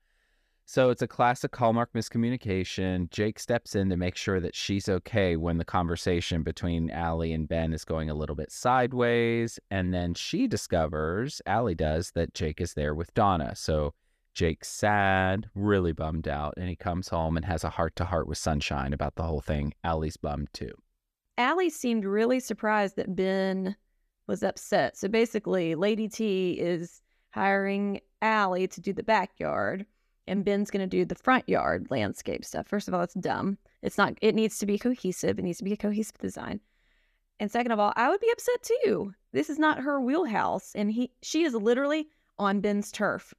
So 0.65 0.89
it's 0.89 1.01
a 1.01 1.08
classic 1.08 1.55
Hallmark 1.55 1.93
miscommunication. 1.93 3.10
Jake 3.12 3.38
steps 3.38 3.75
in 3.75 3.89
to 3.89 3.98
make 3.98 4.15
sure 4.15 4.39
that 4.39 4.55
she's 4.55 4.88
okay 4.88 5.36
when 5.36 5.58
the 5.58 5.65
conversation 5.65 6.41
between 6.41 6.89
Allie 6.89 7.34
and 7.34 7.48
Ben 7.48 7.74
is 7.74 7.86
going 7.86 8.10
a 8.10 8.15
little 8.15 8.36
bit 8.36 8.51
sideways. 8.51 9.60
And 9.70 9.93
then 9.93 10.13
she 10.13 10.48
discovers, 10.48 11.41
Allie 11.46 11.75
does, 11.75 12.12
that 12.12 12.34
Jake 12.34 12.62
is 12.62 12.74
there 12.74 12.96
with 12.96 13.13
Donna. 13.13 13.55
So 13.55 13.93
Jake's 14.34 14.70
sad, 14.70 15.48
really 15.53 15.91
bummed 15.91 16.27
out, 16.27 16.55
and 16.58 16.67
he 16.67 16.75
comes 16.75 17.08
home 17.08 17.38
and 17.38 17.46
has 17.46 17.63
a 17.63 17.70
heart 17.70 17.96
to 17.98 18.05
heart 18.05 18.27
with 18.27 18.38
Sunshine 18.38 18.93
about 18.93 19.15
the 19.15 19.24
whole 19.24 19.41
thing. 19.41 19.74
Allie's 19.84 20.17
bummed 20.17 20.50
too. 20.53 20.72
Allie 21.38 21.70
seemed 21.70 22.05
really 22.05 22.39
surprised 22.39 22.96
that 22.96 23.15
Ben 23.15 23.75
was 24.27 24.41
upset. 24.41 24.98
So 24.98 25.08
basically, 25.08 25.75
Lady 25.75 26.08
T 26.08 26.53
is 26.53 27.01
hiring 27.32 28.00
Allie 28.22 28.67
to 28.67 28.82
do 28.82 28.93
the 28.93 29.03
backyard, 29.03 29.86
and 30.27 30.46
Ben's 30.46 30.72
going 30.72 30.82
to 30.88 30.88
do 30.88 31.06
the 31.06 31.15
front 31.15 31.48
yard 31.50 31.88
landscape 31.89 32.46
stuff. 32.46 32.68
First 32.68 32.88
of 32.88 32.94
all, 32.94 33.01
it's 33.01 33.13
dumb. 33.15 33.58
It's 33.82 33.98
not. 33.98 34.13
It 34.22 34.36
needs 34.36 34.58
to 34.60 34.65
be 34.65 34.77
cohesive. 34.80 35.38
It 35.39 35.42
needs 35.44 35.58
to 35.60 35.63
be 35.63 35.74
a 35.74 35.77
cohesive 35.77 36.18
design. 36.18 36.60
And 37.39 37.51
second 37.51 37.72
of 37.72 37.80
all, 37.80 37.92
I 37.96 38.10
would 38.10 38.22
be 38.22 38.32
upset 38.32 38.70
too. 38.84 39.13
This 39.34 39.50
is 39.50 39.60
not 39.60 39.80
her 39.82 40.00
wheelhouse, 40.00 40.71
and 40.76 40.91
he 40.91 41.12
she 41.21 41.43
is 41.43 41.54
literally 41.54 42.08
on 42.38 42.62
Ben's 42.62 42.91
turf. 42.91 43.34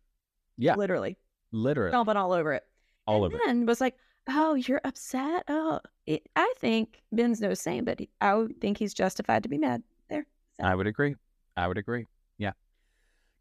Yeah. 0.57 0.75
literally 0.77 1.17
Literally, 1.53 1.91
stomping 1.91 2.17
all 2.17 2.33
over 2.33 2.53
it. 2.53 2.63
all 3.07 3.25
and 3.25 3.35
it. 3.35 3.41
Ben 3.47 3.67
was 3.67 3.81
like, 3.81 3.97
"Oh, 4.29 4.55
you're 4.55 4.81
upset? 4.85 5.45
Oh, 5.49 5.81
it, 6.07 6.29
I 6.37 6.53
think 6.59 7.03
Ben's 7.13 7.41
no 7.41 7.55
saint, 7.55 7.87
but 7.87 8.01
he, 8.01 8.09
I 8.21 8.35
would 8.35 8.61
think 8.61 8.79
he's 8.79 8.93
justified 8.95 9.43
to 9.45 9.49
be 9.49 9.59
mad." 9.59 9.83
There. 10.11 10.27
So- 10.61 10.65
I 10.67 10.75
would 10.75 10.87
agree. 10.89 11.15
I 11.57 11.67
would 11.69 11.79
agree. 11.79 12.07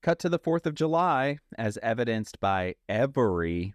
Cut 0.03 0.19
to 0.19 0.27
the 0.27 0.37
4th 0.37 0.65
of 0.65 0.75
July, 0.75 1.37
as 1.57 1.79
evidenced 1.81 2.41
by 2.41 2.75
every 2.89 3.73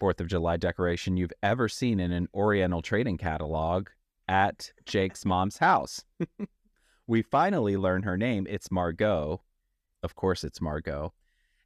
4th 0.00 0.18
of 0.18 0.26
July 0.26 0.56
decoration 0.56 1.16
you've 1.16 1.32
ever 1.44 1.68
seen 1.68 2.00
in 2.00 2.10
an 2.10 2.26
Oriental 2.34 2.82
trading 2.82 3.16
catalog 3.18 3.86
at 4.26 4.72
Jake's 4.84 5.24
mom's 5.24 5.58
house. 5.58 6.02
we 7.06 7.22
finally 7.22 7.76
learn 7.76 8.02
her 8.02 8.16
name. 8.16 8.48
It's 8.50 8.72
Margot. 8.72 9.42
Of 10.02 10.16
course, 10.16 10.42
it's 10.42 10.60
Margot. 10.60 11.14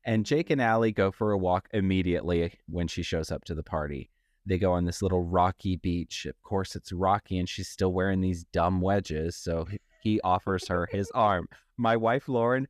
And 0.04 0.26
Jake 0.26 0.50
and 0.50 0.60
Allie 0.60 0.92
go 0.92 1.10
for 1.10 1.32
a 1.32 1.38
walk 1.38 1.70
immediately 1.72 2.58
when 2.68 2.88
she 2.88 3.02
shows 3.02 3.32
up 3.32 3.44
to 3.44 3.54
the 3.54 3.62
party. 3.62 4.10
They 4.44 4.58
go 4.58 4.72
on 4.72 4.84
this 4.84 5.00
little 5.00 5.24
rocky 5.24 5.76
beach. 5.76 6.26
Of 6.26 6.42
course, 6.42 6.76
it's 6.76 6.92
rocky, 6.92 7.38
and 7.38 7.48
she's 7.48 7.68
still 7.68 7.94
wearing 7.94 8.20
these 8.20 8.44
dumb 8.52 8.82
wedges. 8.82 9.34
So 9.34 9.66
he 10.02 10.20
offers 10.20 10.68
her 10.68 10.86
his 10.92 11.10
arm. 11.12 11.48
My 11.78 11.96
wife, 11.96 12.28
Lauren, 12.28 12.68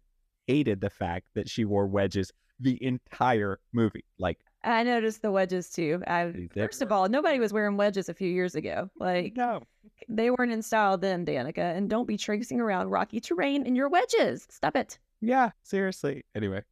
hated 0.49 0.81
the 0.81 0.91
fact 0.91 1.29
that 1.35 1.49
she 1.49 1.65
wore 1.65 1.87
wedges 1.87 2.33
the 2.59 2.83
entire 2.83 3.61
movie. 3.73 4.05
Like, 4.19 4.39
I 4.65 4.83
noticed 4.83 5.23
the 5.23 5.31
wedges 5.31 5.71
too. 5.71 6.03
I, 6.09 6.49
first 6.55 6.83
of 6.83 6.91
all, 6.91 7.09
nobody 7.09 7.39
was 7.39 7.53
wearing 7.53 7.77
wedges 7.77 8.09
a 8.09 8.15
few 8.15 8.29
years 8.29 8.57
ago. 8.57 8.91
Like 8.99 9.37
no. 9.37 9.63
they 10.09 10.31
weren't 10.31 10.51
in 10.51 10.63
style 10.63 10.99
then, 10.99 11.25
Danica. 11.25 11.77
And 11.77 11.89
don't 11.89 12.09
be 12.09 12.17
traipsing 12.17 12.61
around 12.61 12.89
rocky 12.89 13.21
terrain 13.21 13.65
in 13.65 13.77
your 13.77 13.89
wedges. 13.89 14.49
Stop 14.51 14.75
it. 14.75 14.99
Yeah, 15.21 15.51
seriously. 15.63 16.25
Anyway, 16.35 16.63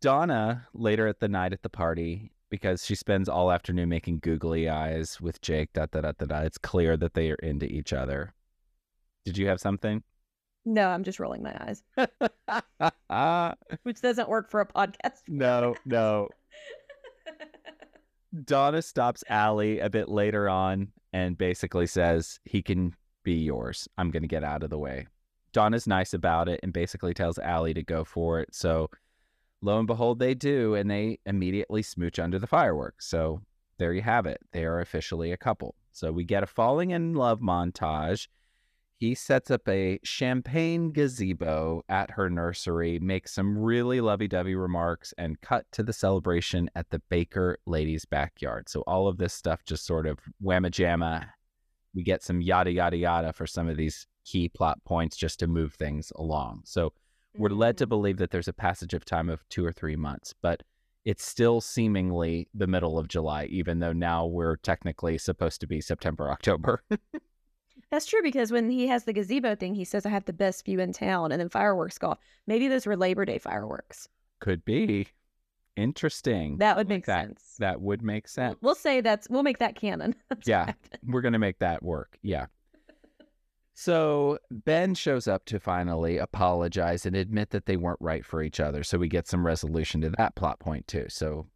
Donna 0.00 0.66
later 0.74 1.06
at 1.06 1.20
the 1.20 1.28
night 1.28 1.52
at 1.52 1.62
the 1.62 1.68
party, 1.68 2.32
because 2.50 2.84
she 2.84 2.94
spends 2.94 3.28
all 3.28 3.50
afternoon 3.50 3.88
making 3.88 4.20
googly 4.20 4.68
eyes 4.68 5.20
with 5.20 5.40
Jake, 5.40 5.72
da 5.72 5.86
da 5.86 6.00
da 6.00 6.12
da 6.12 6.26
da. 6.26 6.40
It's 6.40 6.58
clear 6.58 6.96
that 6.96 7.14
they 7.14 7.30
are 7.30 7.36
into 7.36 7.66
each 7.66 7.92
other. 7.92 8.32
Did 9.24 9.36
you 9.36 9.48
have 9.48 9.60
something? 9.60 10.02
No, 10.66 10.88
I'm 10.88 11.04
just 11.04 11.20
rolling 11.20 11.44
my 11.44 11.56
eyes, 11.60 11.82
which 13.84 14.00
doesn't 14.00 14.28
work 14.28 14.50
for 14.50 14.60
a 14.60 14.66
podcast. 14.66 15.22
no, 15.28 15.76
no. 15.84 16.28
Donna 18.44 18.82
stops 18.82 19.22
Allie 19.28 19.78
a 19.78 19.88
bit 19.88 20.08
later 20.08 20.48
on 20.48 20.88
and 21.12 21.38
basically 21.38 21.86
says, 21.86 22.40
He 22.44 22.62
can 22.62 22.94
be 23.22 23.34
yours. 23.34 23.88
I'm 23.96 24.10
going 24.10 24.24
to 24.24 24.28
get 24.28 24.42
out 24.44 24.64
of 24.64 24.70
the 24.70 24.78
way. 24.78 25.06
Donna's 25.52 25.86
nice 25.86 26.12
about 26.12 26.48
it 26.48 26.60
and 26.62 26.72
basically 26.72 27.14
tells 27.14 27.38
Allie 27.38 27.72
to 27.74 27.82
go 27.82 28.04
for 28.04 28.40
it. 28.40 28.54
So 28.54 28.90
lo 29.62 29.78
and 29.78 29.86
behold, 29.86 30.18
they 30.18 30.34
do, 30.34 30.74
and 30.74 30.90
they 30.90 31.18
immediately 31.26 31.82
smooch 31.82 32.18
under 32.18 32.38
the 32.38 32.46
fireworks. 32.46 33.06
So 33.06 33.40
there 33.78 33.92
you 33.92 34.02
have 34.02 34.26
it. 34.26 34.40
They 34.52 34.64
are 34.64 34.80
officially 34.80 35.32
a 35.32 35.36
couple. 35.36 35.76
So 35.92 36.12
we 36.12 36.24
get 36.24 36.42
a 36.42 36.46
falling 36.46 36.90
in 36.90 37.14
love 37.14 37.40
montage. 37.40 38.28
He 38.98 39.14
sets 39.14 39.50
up 39.50 39.68
a 39.68 40.00
champagne 40.04 40.90
gazebo 40.90 41.82
at 41.88 42.12
her 42.12 42.30
nursery, 42.30 42.98
makes 42.98 43.34
some 43.34 43.58
really 43.58 44.00
lovey 44.00 44.26
dovey 44.26 44.54
remarks, 44.54 45.12
and 45.18 45.40
cut 45.42 45.66
to 45.72 45.82
the 45.82 45.92
celebration 45.92 46.70
at 46.74 46.88
the 46.88 47.00
Baker 47.10 47.58
lady's 47.66 48.06
backyard. 48.06 48.70
So 48.70 48.80
all 48.86 49.06
of 49.06 49.18
this 49.18 49.34
stuff 49.34 49.64
just 49.66 49.84
sort 49.84 50.06
of 50.06 50.18
whamma 50.42 50.70
jamma. 50.70 51.26
We 51.94 52.04
get 52.04 52.22
some 52.22 52.40
yada 52.40 52.70
yada 52.70 52.96
yada 52.96 53.32
for 53.34 53.46
some 53.46 53.68
of 53.68 53.76
these 53.76 54.06
key 54.24 54.48
plot 54.48 54.82
points 54.84 55.16
just 55.16 55.40
to 55.40 55.46
move 55.46 55.74
things 55.74 56.10
along. 56.16 56.62
So 56.64 56.92
we're 57.36 57.50
led 57.50 57.76
to 57.78 57.86
mm. 57.86 57.90
believe 57.90 58.16
that 58.16 58.30
there's 58.30 58.48
a 58.48 58.52
passage 58.52 58.94
of 58.94 59.04
time 59.04 59.28
of 59.28 59.46
two 59.50 59.64
or 59.64 59.72
three 59.72 59.96
months, 59.96 60.34
but 60.40 60.62
it's 61.04 61.24
still 61.24 61.60
seemingly 61.60 62.48
the 62.54 62.66
middle 62.66 62.98
of 62.98 63.08
July, 63.08 63.44
even 63.46 63.78
though 63.78 63.92
now 63.92 64.26
we're 64.26 64.56
technically 64.56 65.18
supposed 65.18 65.60
to 65.60 65.66
be 65.66 65.80
September, 65.80 66.30
October. 66.30 66.82
That's 67.90 68.06
true 68.06 68.20
because 68.22 68.50
when 68.50 68.68
he 68.68 68.86
has 68.88 69.04
the 69.04 69.12
gazebo 69.12 69.54
thing, 69.54 69.74
he 69.74 69.84
says, 69.84 70.04
I 70.06 70.08
have 70.10 70.24
the 70.24 70.32
best 70.32 70.64
view 70.64 70.80
in 70.80 70.92
town. 70.92 71.30
And 71.30 71.40
then 71.40 71.48
fireworks 71.48 71.98
go 71.98 72.08
off. 72.08 72.18
Maybe 72.46 72.68
those 72.68 72.86
were 72.86 72.96
Labor 72.96 73.24
Day 73.24 73.38
fireworks. 73.38 74.08
Could 74.40 74.64
be. 74.64 75.08
Interesting. 75.76 76.56
That 76.58 76.76
would 76.76 76.88
make 76.88 77.06
that. 77.06 77.26
sense. 77.26 77.56
That 77.58 77.80
would 77.80 78.02
make 78.02 78.28
sense. 78.28 78.56
We'll 78.60 78.74
say 78.74 79.00
that's, 79.00 79.28
we'll 79.28 79.42
make 79.42 79.58
that 79.58 79.76
canon. 79.76 80.14
That's 80.28 80.48
Yeah. 80.48 80.72
We're 81.06 81.20
going 81.20 81.34
to 81.34 81.38
make 81.38 81.58
that 81.58 81.82
work. 81.82 82.18
Yeah. 82.22 82.46
So 83.74 84.38
Ben 84.50 84.94
shows 84.94 85.28
up 85.28 85.44
to 85.46 85.60
finally 85.60 86.16
apologize 86.16 87.04
and 87.04 87.14
admit 87.14 87.50
that 87.50 87.66
they 87.66 87.76
weren't 87.76 88.00
right 88.00 88.24
for 88.24 88.42
each 88.42 88.58
other. 88.58 88.82
So 88.82 88.96
we 88.96 89.06
get 89.06 89.28
some 89.28 89.44
resolution 89.46 90.00
to 90.00 90.10
that 90.16 90.34
plot 90.34 90.58
point 90.60 90.88
too. 90.88 91.04
So 91.08 91.46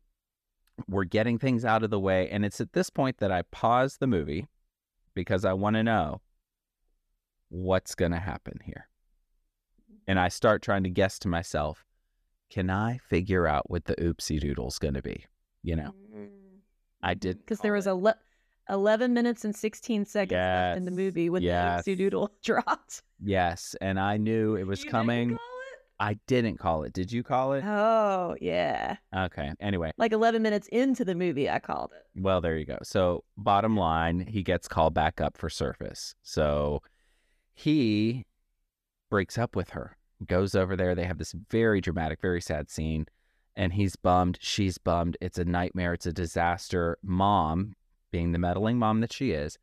we're 0.87 1.05
getting 1.05 1.39
things 1.39 1.65
out 1.65 1.83
of 1.83 1.89
the 1.89 1.99
way. 1.99 2.29
And 2.29 2.45
it's 2.45 2.61
at 2.61 2.75
this 2.75 2.91
point 2.91 3.17
that 3.19 3.33
I 3.33 3.43
pause 3.51 3.97
the 3.97 4.07
movie 4.07 4.47
because 5.21 5.45
I 5.45 5.53
want 5.53 5.77
to 5.77 5.83
know 5.83 6.23
what's 7.51 7.95
going 7.95 8.13
to 8.13 8.19
happen 8.19 8.59
here. 8.65 8.89
and 10.07 10.19
I 10.19 10.29
start 10.29 10.63
trying 10.63 10.83
to 10.85 10.91
guess 10.91 11.19
to 11.21 11.29
myself, 11.29 11.85
can 12.51 12.71
I 12.71 12.99
figure 13.09 13.47
out 13.47 13.71
what 13.71 13.85
the 13.85 13.95
oopsie 13.97 14.41
doodle's 14.41 14.79
going 14.79 14.95
to 14.95 15.03
be? 15.03 15.27
You 15.63 15.77
know, 15.77 15.95
I 17.03 17.15
did 17.15 17.39
because 17.39 17.59
mm-hmm. 17.59 17.67
there 17.67 17.73
was 17.75 17.87
a 17.87 17.95
le- 17.95 18.17
11 18.71 19.13
minutes 19.13 19.45
and 19.45 19.55
16 19.55 20.07
seconds 20.07 20.33
left 20.33 20.77
in 20.79 20.85
the 20.85 20.91
movie 20.91 21.29
when 21.29 21.43
yes. 21.43 21.85
the 21.85 21.93
Oopsie 21.93 21.99
Doodle 21.99 22.31
dropped. 22.43 23.03
yes, 23.23 23.77
and 23.81 24.01
I 24.01 24.17
knew 24.17 24.57
it 24.57 24.67
was 24.67 24.81
You 24.81 24.85
didn't 24.87 24.93
coming. 24.93 25.39
I 26.01 26.15
didn't 26.27 26.57
call 26.59 26.83
it. 26.85 26.93
Did 26.95 27.13
you 27.13 27.23
call 27.23 27.53
it? 27.53 27.59
it? 27.59 27.65
Oh, 27.67 28.35
yeah. 28.41 28.97
Okay. 29.15 29.53
Anyway, 29.61 29.93
Like 29.99 30.13
11 30.13 30.41
minutes 30.43 30.67
into 30.69 31.05
the 31.05 31.15
movie, 31.15 31.49
I 31.51 31.59
called 31.59 31.93
it. 31.95 32.07
well, 32.21 32.41
there 32.41 32.57
you 32.57 32.65
go. 32.65 32.79
So, 32.83 33.23
bottom 33.37 33.77
line, 33.77 34.21
he 34.27 34.43
gets 34.43 34.67
called 34.67 34.95
back 34.95 35.21
up 35.21 35.37
for 35.37 35.51
surface. 35.51 36.15
So, 36.23 36.83
he 37.53 38.25
breaks 39.11 39.37
up 39.37 39.55
with 39.55 39.71
her, 39.71 39.97
goes 40.27 40.55
over 40.55 40.75
there. 40.77 40.95
They 40.95 41.05
have 41.05 41.19
this 41.19 41.35
very 41.51 41.81
dramatic, 41.81 42.21
very 42.21 42.41
sad 42.41 42.71
scene, 42.71 43.07
and 43.55 43.75
he's 43.75 43.97
bummed. 43.97 44.39
She's 44.41 44.79
bummed. 44.79 45.17
It's 45.21 45.39
a 45.39 45.45
nightmare. 45.45 45.93
It's 45.93 46.07
a 46.07 46.13
disaster. 46.13 46.97
Mom, 47.03 47.75
being 48.11 48.33
the 48.33 48.39
meddling 48.39 48.79
mom 48.79 49.01
that 49.01 49.13
she 49.13 49.33
is, 49.33 49.59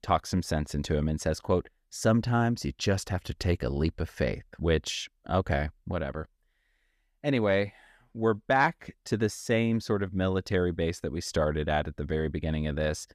talks 0.00 0.30
some 0.30 0.42
sense 0.42 0.74
into 0.74 0.96
him 0.96 1.06
and 1.08 1.20
says, 1.20 1.38
quote, 1.40 1.68
sometimes 1.92 2.64
you 2.64 2.72
just 2.78 3.10
have 3.10 3.22
to 3.22 3.34
take 3.34 3.62
a 3.62 3.68
leap 3.68 4.00
of 4.00 4.08
faith, 4.08 4.44
which, 4.58 5.10
okay, 5.30 5.68
whatever. 5.84 6.28
Anyway, 7.22 7.72
we're 8.14 8.34
back 8.34 8.96
to 9.04 9.16
the 9.18 9.28
same 9.28 9.78
sort 9.78 10.02
of 10.02 10.14
military 10.14 10.72
base 10.72 11.00
that 11.00 11.12
we 11.12 11.20
started 11.20 11.68
at 11.68 11.86
at 11.86 11.96
the 11.96 12.04
very 12.04 12.30
beginning 12.30 12.66
of 12.66 12.76
this. 12.76 13.06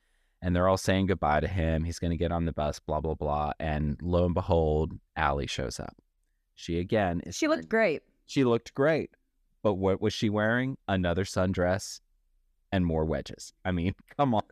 And 0.43 0.55
they're 0.55 0.67
all 0.67 0.77
saying 0.77 1.07
goodbye 1.07 1.39
to 1.39 1.47
him. 1.47 1.83
He's 1.83 1.97
going 1.97 2.11
to 2.11 2.17
get 2.17 2.31
on 2.31 2.45
the 2.45 2.53
bus, 2.53 2.79
blah, 2.79 3.01
blah, 3.01 3.15
blah. 3.15 3.51
And 3.59 3.99
lo 4.03 4.25
and 4.25 4.35
behold, 4.35 4.93
Allie 5.15 5.47
shows 5.47 5.79
up. 5.79 5.95
She 6.53 6.79
again 6.79 7.21
is 7.25 7.35
She 7.35 7.47
looked 7.47 7.67
great. 7.69 8.03
she 8.27 8.43
looked 8.43 8.73
great. 8.75 9.09
But 9.63 9.75
what 9.75 9.99
was 10.01 10.13
she 10.13 10.29
wearing? 10.29 10.77
Another 10.87 11.23
sundress 11.23 11.99
and 12.71 12.85
more 12.85 13.05
wedges. 13.05 13.53
I 13.65 13.71
mean, 13.71 13.95
come 14.17 14.35
on. 14.35 14.43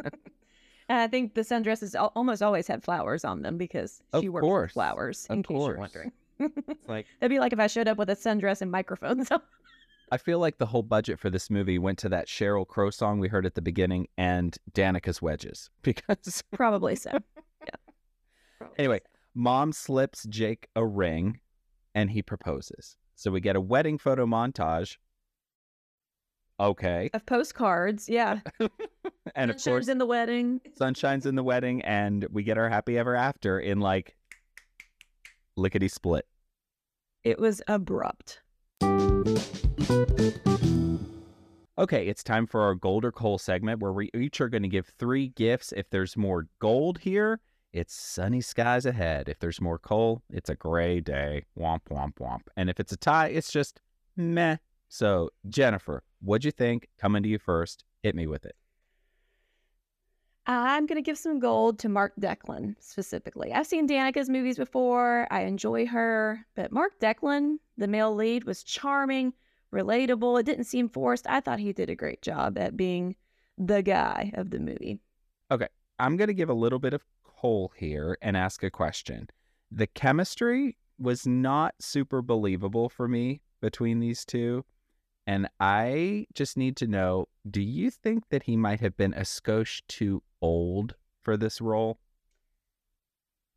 And 0.87 0.99
I 0.99 1.07
think 1.07 1.33
the 1.33 1.41
sundresses 1.41 1.95
al- 1.95 2.11
almost 2.15 2.43
always 2.43 2.67
had 2.67 2.83
flowers 2.83 3.25
on 3.25 3.41
them 3.41 3.57
because 3.57 4.01
Of 4.13 4.21
she 4.21 4.29
works 4.29 4.43
course. 4.43 4.67
with 4.69 4.73
flowers, 4.73 5.25
in 5.29 5.39
Of 5.39 5.45
case 5.47 5.55
you're 5.55 5.75
course. 5.75 5.79
wondering. 5.79 6.11
It's 6.67 6.87
like 6.89 7.05
That'd 7.19 7.33
be 7.33 7.39
like 7.39 7.53
if 7.53 7.59
I 7.59 7.67
showed 7.67 7.87
up 7.87 7.97
with 7.97 8.09
a 8.09 8.15
sundress 8.15 8.61
and 8.61 8.69
microphones 8.69 9.31
on. 9.31 9.41
I 10.11 10.17
feel 10.17 10.37
like 10.37 10.57
the 10.59 10.65
whole 10.67 10.83
budget 10.83 11.19
for 11.19 11.29
this 11.31 11.49
movie 11.49 11.79
went 11.79 11.97
to 11.99 12.09
that 12.09 12.27
Sheryl 12.27 12.67
Crow 12.67 12.89
song 12.91 13.19
we 13.19 13.27
heard 13.29 13.45
at 13.45 13.55
the 13.55 13.61
beginning 13.61 14.07
and 14.17 14.55
Danica's 14.73 15.21
wedges 15.21 15.69
because 15.81 16.43
Probably 16.53 16.95
so. 16.95 17.11
Yeah. 17.63 17.69
Probably 18.59 18.75
Anyway, 18.77 18.99
so. 19.03 19.09
mom 19.33 19.71
slips 19.71 20.25
Jake 20.25 20.67
a 20.75 20.85
ring 20.85 21.39
and 21.95 22.11
he 22.11 22.21
proposes. 22.21 22.97
So 23.15 23.31
we 23.31 23.39
get 23.39 23.55
a 23.55 23.61
wedding 23.61 23.97
photo 23.97 24.25
montage. 24.25 24.97
Okay. 26.59 27.09
Of 27.13 27.25
postcards, 27.25 28.07
yeah. 28.09 28.39
And 29.35 29.51
of 29.51 29.59
Sunshine's 29.59 29.63
course, 29.65 29.87
in 29.89 29.97
the 29.97 30.05
wedding. 30.05 30.61
sunshine's 30.77 31.25
in 31.25 31.35
the 31.35 31.43
wedding 31.43 31.81
and 31.81 32.25
we 32.31 32.43
get 32.43 32.57
our 32.57 32.69
happy 32.69 32.97
ever 32.97 33.15
after 33.15 33.59
in 33.59 33.81
like 33.81 34.15
lickety 35.57 35.89
split. 35.89 36.25
It 37.25 37.37
was 37.39 37.61
abrupt. 37.67 38.39
Okay, 41.77 42.07
it's 42.07 42.23
time 42.23 42.47
for 42.47 42.61
our 42.61 42.75
gold 42.75 43.03
or 43.03 43.11
coal 43.11 43.37
segment 43.37 43.81
where 43.81 43.91
we 43.91 44.09
each 44.15 44.39
are 44.39 44.47
going 44.47 44.63
to 44.63 44.69
give 44.69 44.87
three 44.97 45.27
gifts. 45.29 45.73
If 45.75 45.89
there's 45.89 46.15
more 46.15 46.47
gold 46.59 46.99
here, 46.99 47.41
it's 47.73 47.93
sunny 47.93 48.39
skies 48.39 48.85
ahead. 48.85 49.27
If 49.27 49.39
there's 49.39 49.59
more 49.59 49.77
coal, 49.79 50.21
it's 50.29 50.49
a 50.49 50.55
gray 50.55 51.01
day. 51.01 51.43
Womp, 51.59 51.81
womp, 51.91 52.13
womp. 52.21 52.43
And 52.55 52.69
if 52.69 52.79
it's 52.79 52.93
a 52.93 52.97
tie, 52.97 53.27
it's 53.27 53.51
just 53.51 53.81
meh. 54.15 54.57
So, 54.87 55.31
Jennifer, 55.49 56.03
what'd 56.25 56.45
you 56.45 56.51
think? 56.51 56.89
Coming 56.99 57.23
to 57.23 57.29
you 57.29 57.39
first. 57.39 57.83
Hit 58.01 58.15
me 58.15 58.27
with 58.27 58.45
it. 58.45 58.55
I'm 60.47 60.85
going 60.85 60.97
to 60.97 61.01
give 61.01 61.17
some 61.17 61.39
gold 61.39 61.79
to 61.79 61.89
Mark 61.89 62.13
Deklin 62.19 62.75
specifically. 62.79 63.51
I've 63.51 63.65
seen 63.65 63.87
Danica's 63.87 64.29
movies 64.29 64.57
before. 64.57 65.27
I 65.31 65.41
enjoy 65.41 65.87
her, 65.87 66.45
but 66.55 66.71
Mark 66.71 66.99
Deklin, 66.99 67.57
the 67.77 67.87
male 67.87 68.13
lead, 68.13 68.43
was 68.43 68.61
charming, 68.61 69.33
relatable. 69.73 70.39
It 70.39 70.45
didn't 70.45 70.65
seem 70.65 70.87
forced. 70.87 71.25
I 71.27 71.39
thought 71.39 71.59
he 71.59 71.73
did 71.73 71.89
a 71.89 71.95
great 71.95 72.21
job 72.21 72.59
at 72.59 72.77
being 72.77 73.15
the 73.57 73.81
guy 73.81 74.31
of 74.35 74.51
the 74.51 74.59
movie. 74.59 74.99
Okay. 75.49 75.67
I'm 75.97 76.17
going 76.17 76.27
to 76.27 76.33
give 76.33 76.49
a 76.49 76.53
little 76.53 76.79
bit 76.79 76.93
of 76.93 77.05
coal 77.23 77.71
here 77.75 78.17
and 78.21 78.37
ask 78.37 78.63
a 78.63 78.69
question. 78.69 79.29
The 79.71 79.87
chemistry 79.87 80.77
was 80.99 81.25
not 81.25 81.73
super 81.79 82.21
believable 82.21 82.89
for 82.89 83.07
me 83.07 83.41
between 83.61 83.99
these 83.99 84.25
two. 84.25 84.63
And 85.27 85.49
I 85.59 86.27
just 86.33 86.55
need 86.57 86.77
to 86.77 86.87
know 86.87 87.27
do 87.49 87.61
you 87.61 87.89
think 87.89 88.29
that 88.29 88.43
he 88.43 88.55
might 88.55 88.79
have 88.79 88.95
been 88.97 89.13
a 89.13 89.21
skosh 89.21 89.81
too 89.87 90.21
old 90.41 90.95
for 91.23 91.35
this 91.37 91.59
role? 91.61 91.99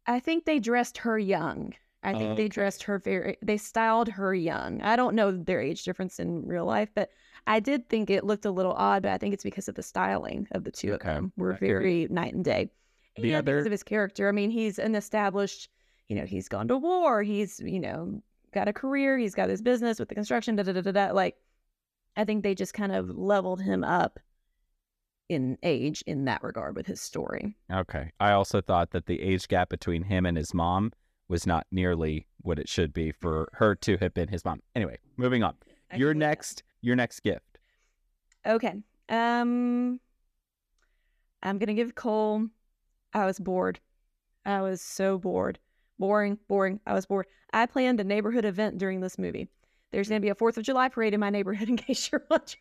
I 0.07 0.21
think 0.21 0.45
they 0.45 0.59
dressed 0.59 0.99
her 0.99 1.19
young. 1.19 1.75
I 2.03 2.15
think 2.15 2.37
they 2.37 2.49
dressed 2.49 2.85
her 2.85 2.99
very, 2.99 3.37
they 3.43 3.57
styled 3.59 4.09
her 4.09 4.33
young. 4.35 4.81
I 4.83 4.95
don't 4.97 5.15
know 5.17 5.33
their 5.33 5.61
age 5.61 5.83
difference 5.85 6.21
in 6.21 6.47
real 6.47 6.65
life, 6.65 6.89
but 6.95 7.11
I 7.47 7.61
did 7.61 7.89
think 7.89 8.09
it 8.09 8.25
looked 8.25 8.45
a 8.47 8.51
little 8.53 8.73
odd, 8.73 9.03
but 9.03 9.11
I 9.13 9.19
think 9.19 9.35
it's 9.35 9.43
because 9.43 9.69
of 9.69 9.75
the 9.75 9.83
styling 9.83 10.47
of 10.53 10.65
the 10.65 10.71
two 10.71 10.93
Okay. 10.95 11.09
of 11.11 11.15
them. 11.17 11.33
Were 11.37 11.55
very 11.55 12.07
night 12.09 12.35
and 12.35 12.45
day. 12.45 12.71
The 13.17 13.35
and 13.35 13.45
because 13.45 13.61
other- 13.61 13.67
of 13.67 13.73
his 13.73 13.83
character. 13.83 14.29
I 14.29 14.33
mean, 14.33 14.51
he's 14.51 14.79
an 14.79 14.95
established, 14.95 15.69
you 16.07 16.17
know, 16.17 16.25
he's 16.25 16.49
gone 16.49 16.69
to 16.69 16.79
war. 16.79 17.23
He's, 17.25 17.59
you 17.61 17.81
know, 17.81 18.23
got 18.55 18.69
a 18.69 18.73
career. 18.73 19.19
He's 19.19 19.35
got 19.35 19.49
his 19.51 19.61
business 19.61 19.99
with 19.99 20.09
the 20.09 20.15
construction. 20.15 20.55
Da 20.57 20.63
da 20.63 20.73
da 20.73 20.81
da. 20.81 20.93
da. 20.93 21.13
Like, 21.13 21.37
I 22.19 22.25
think 22.25 22.43
they 22.43 22.57
just 22.57 22.75
kind 22.75 22.91
of 22.91 23.17
leveled 23.17 23.63
him 23.63 23.85
up 23.85 24.19
in 25.29 25.57
age 25.63 26.03
in 26.05 26.25
that 26.25 26.43
regard 26.43 26.75
with 26.75 26.85
his 26.85 27.01
story. 27.01 27.57
Okay. 27.73 28.11
I 28.19 28.33
also 28.33 28.61
thought 28.61 28.91
that 28.91 29.07
the 29.07 29.23
age 29.23 29.47
gap 29.47 29.69
between 29.69 30.03
him 30.03 30.27
and 30.27 30.37
his 30.37 30.53
mom 30.53 30.93
was 31.29 31.47
not 31.47 31.67
nearly 31.71 32.27
what 32.39 32.59
it 32.59 32.69
should 32.69 32.93
be 32.93 33.13
for 33.13 33.49
her 33.53 33.77
to 33.77 33.97
have 33.99 34.15
been 34.15 34.29
his 34.29 34.45
mom. 34.45 34.61
Anyway, 34.75 34.99
moving 35.17 35.45
on. 35.45 35.55
I 35.93 35.97
Your 35.97 36.13
next 36.13 36.65
your 36.81 36.97
next 36.97 37.21
gift. 37.21 37.59
Okay. 38.45 38.75
Um 39.09 40.01
I'm 41.41 41.59
gonna 41.59 41.75
give 41.75 41.95
coal 41.95 42.49
I 43.15 43.27
was 43.27 43.39
bored. 43.39 43.79
I 44.45 44.61
was 44.63 44.83
so 44.83 45.19
bored. 45.19 45.61
Boring, 46.01 46.39
boring. 46.49 46.81
I 46.85 46.95
was 46.95 47.07
bored. 47.07 47.27
I 47.53 47.67
planned 47.67 48.01
a 48.01 48.05
neighborhood 48.05 48.45
event 48.45 48.79
during 48.79 49.01
this 49.01 49.19
movie. 49.19 49.49
There's 49.90 50.09
gonna 50.09 50.20
be 50.20 50.29
a 50.29 50.35
Fourth 50.35 50.57
of 50.59 50.64
July 50.64 50.88
parade 50.88 51.14
in 51.14 51.20
my 51.20 51.31
neighborhood 51.31 51.68
in 51.70 51.77
case 51.77 52.11
you're 52.11 52.24
wondering. 52.31 52.57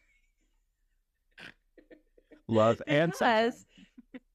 Love 2.47 2.81
and. 2.87 3.11
Because- 3.11 3.65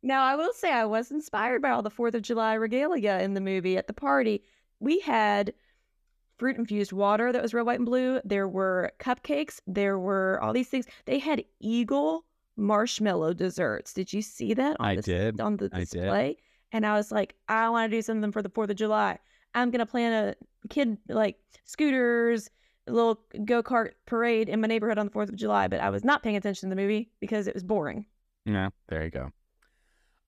now 0.04 0.24
I 0.24 0.34
will 0.34 0.52
say 0.52 0.70
I 0.72 0.84
was 0.84 1.10
inspired 1.10 1.62
by 1.62 1.70
all 1.70 1.82
the 1.82 1.90
Fourth 1.90 2.14
of 2.14 2.22
July 2.22 2.54
regalia 2.54 3.18
in 3.20 3.34
the 3.34 3.40
movie 3.40 3.76
at 3.76 3.86
the 3.86 3.92
party. 3.92 4.42
We 4.80 4.98
had 5.00 5.54
fruit 6.38 6.56
infused 6.56 6.92
water 6.92 7.30
that 7.32 7.40
was 7.40 7.54
red, 7.54 7.66
white, 7.66 7.78
and 7.78 7.86
blue. 7.86 8.20
There 8.24 8.48
were 8.48 8.90
cupcakes. 8.98 9.60
There 9.66 9.98
were 9.98 10.40
all 10.42 10.52
these 10.52 10.68
things. 10.68 10.86
They 11.04 11.20
had 11.20 11.44
eagle 11.60 12.24
marshmallow 12.56 13.34
desserts. 13.34 13.92
Did 13.94 14.12
you 14.12 14.22
see 14.22 14.54
that 14.54 14.76
on 14.80 14.86
I 14.86 14.96
the, 14.96 15.02
did. 15.02 15.40
on 15.40 15.56
the 15.56 15.70
I 15.72 15.78
did. 15.80 15.90
display? 15.90 16.36
And 16.72 16.84
I 16.84 16.94
was 16.94 17.12
like, 17.12 17.34
I 17.48 17.68
want 17.68 17.90
to 17.90 17.96
do 17.96 18.02
something 18.02 18.32
for 18.32 18.42
the 18.42 18.48
Fourth 18.50 18.70
of 18.70 18.76
July. 18.76 19.18
I'm 19.54 19.70
gonna 19.70 19.86
plan 19.86 20.12
a 20.12 20.68
kid 20.68 20.98
like 21.08 21.36
scooters, 21.64 22.50
little 22.86 23.20
go 23.44 23.62
kart 23.62 23.92
parade 24.06 24.48
in 24.48 24.60
my 24.60 24.66
neighborhood 24.68 24.98
on 24.98 25.06
the 25.06 25.12
Fourth 25.12 25.28
of 25.28 25.36
July. 25.36 25.68
But 25.68 25.80
I 25.80 25.90
was 25.90 26.04
not 26.04 26.22
paying 26.22 26.36
attention 26.36 26.68
to 26.68 26.74
the 26.74 26.80
movie 26.80 27.10
because 27.20 27.46
it 27.46 27.54
was 27.54 27.62
boring. 27.62 28.06
Yeah, 28.44 28.70
there 28.88 29.04
you 29.04 29.10
go. 29.10 29.30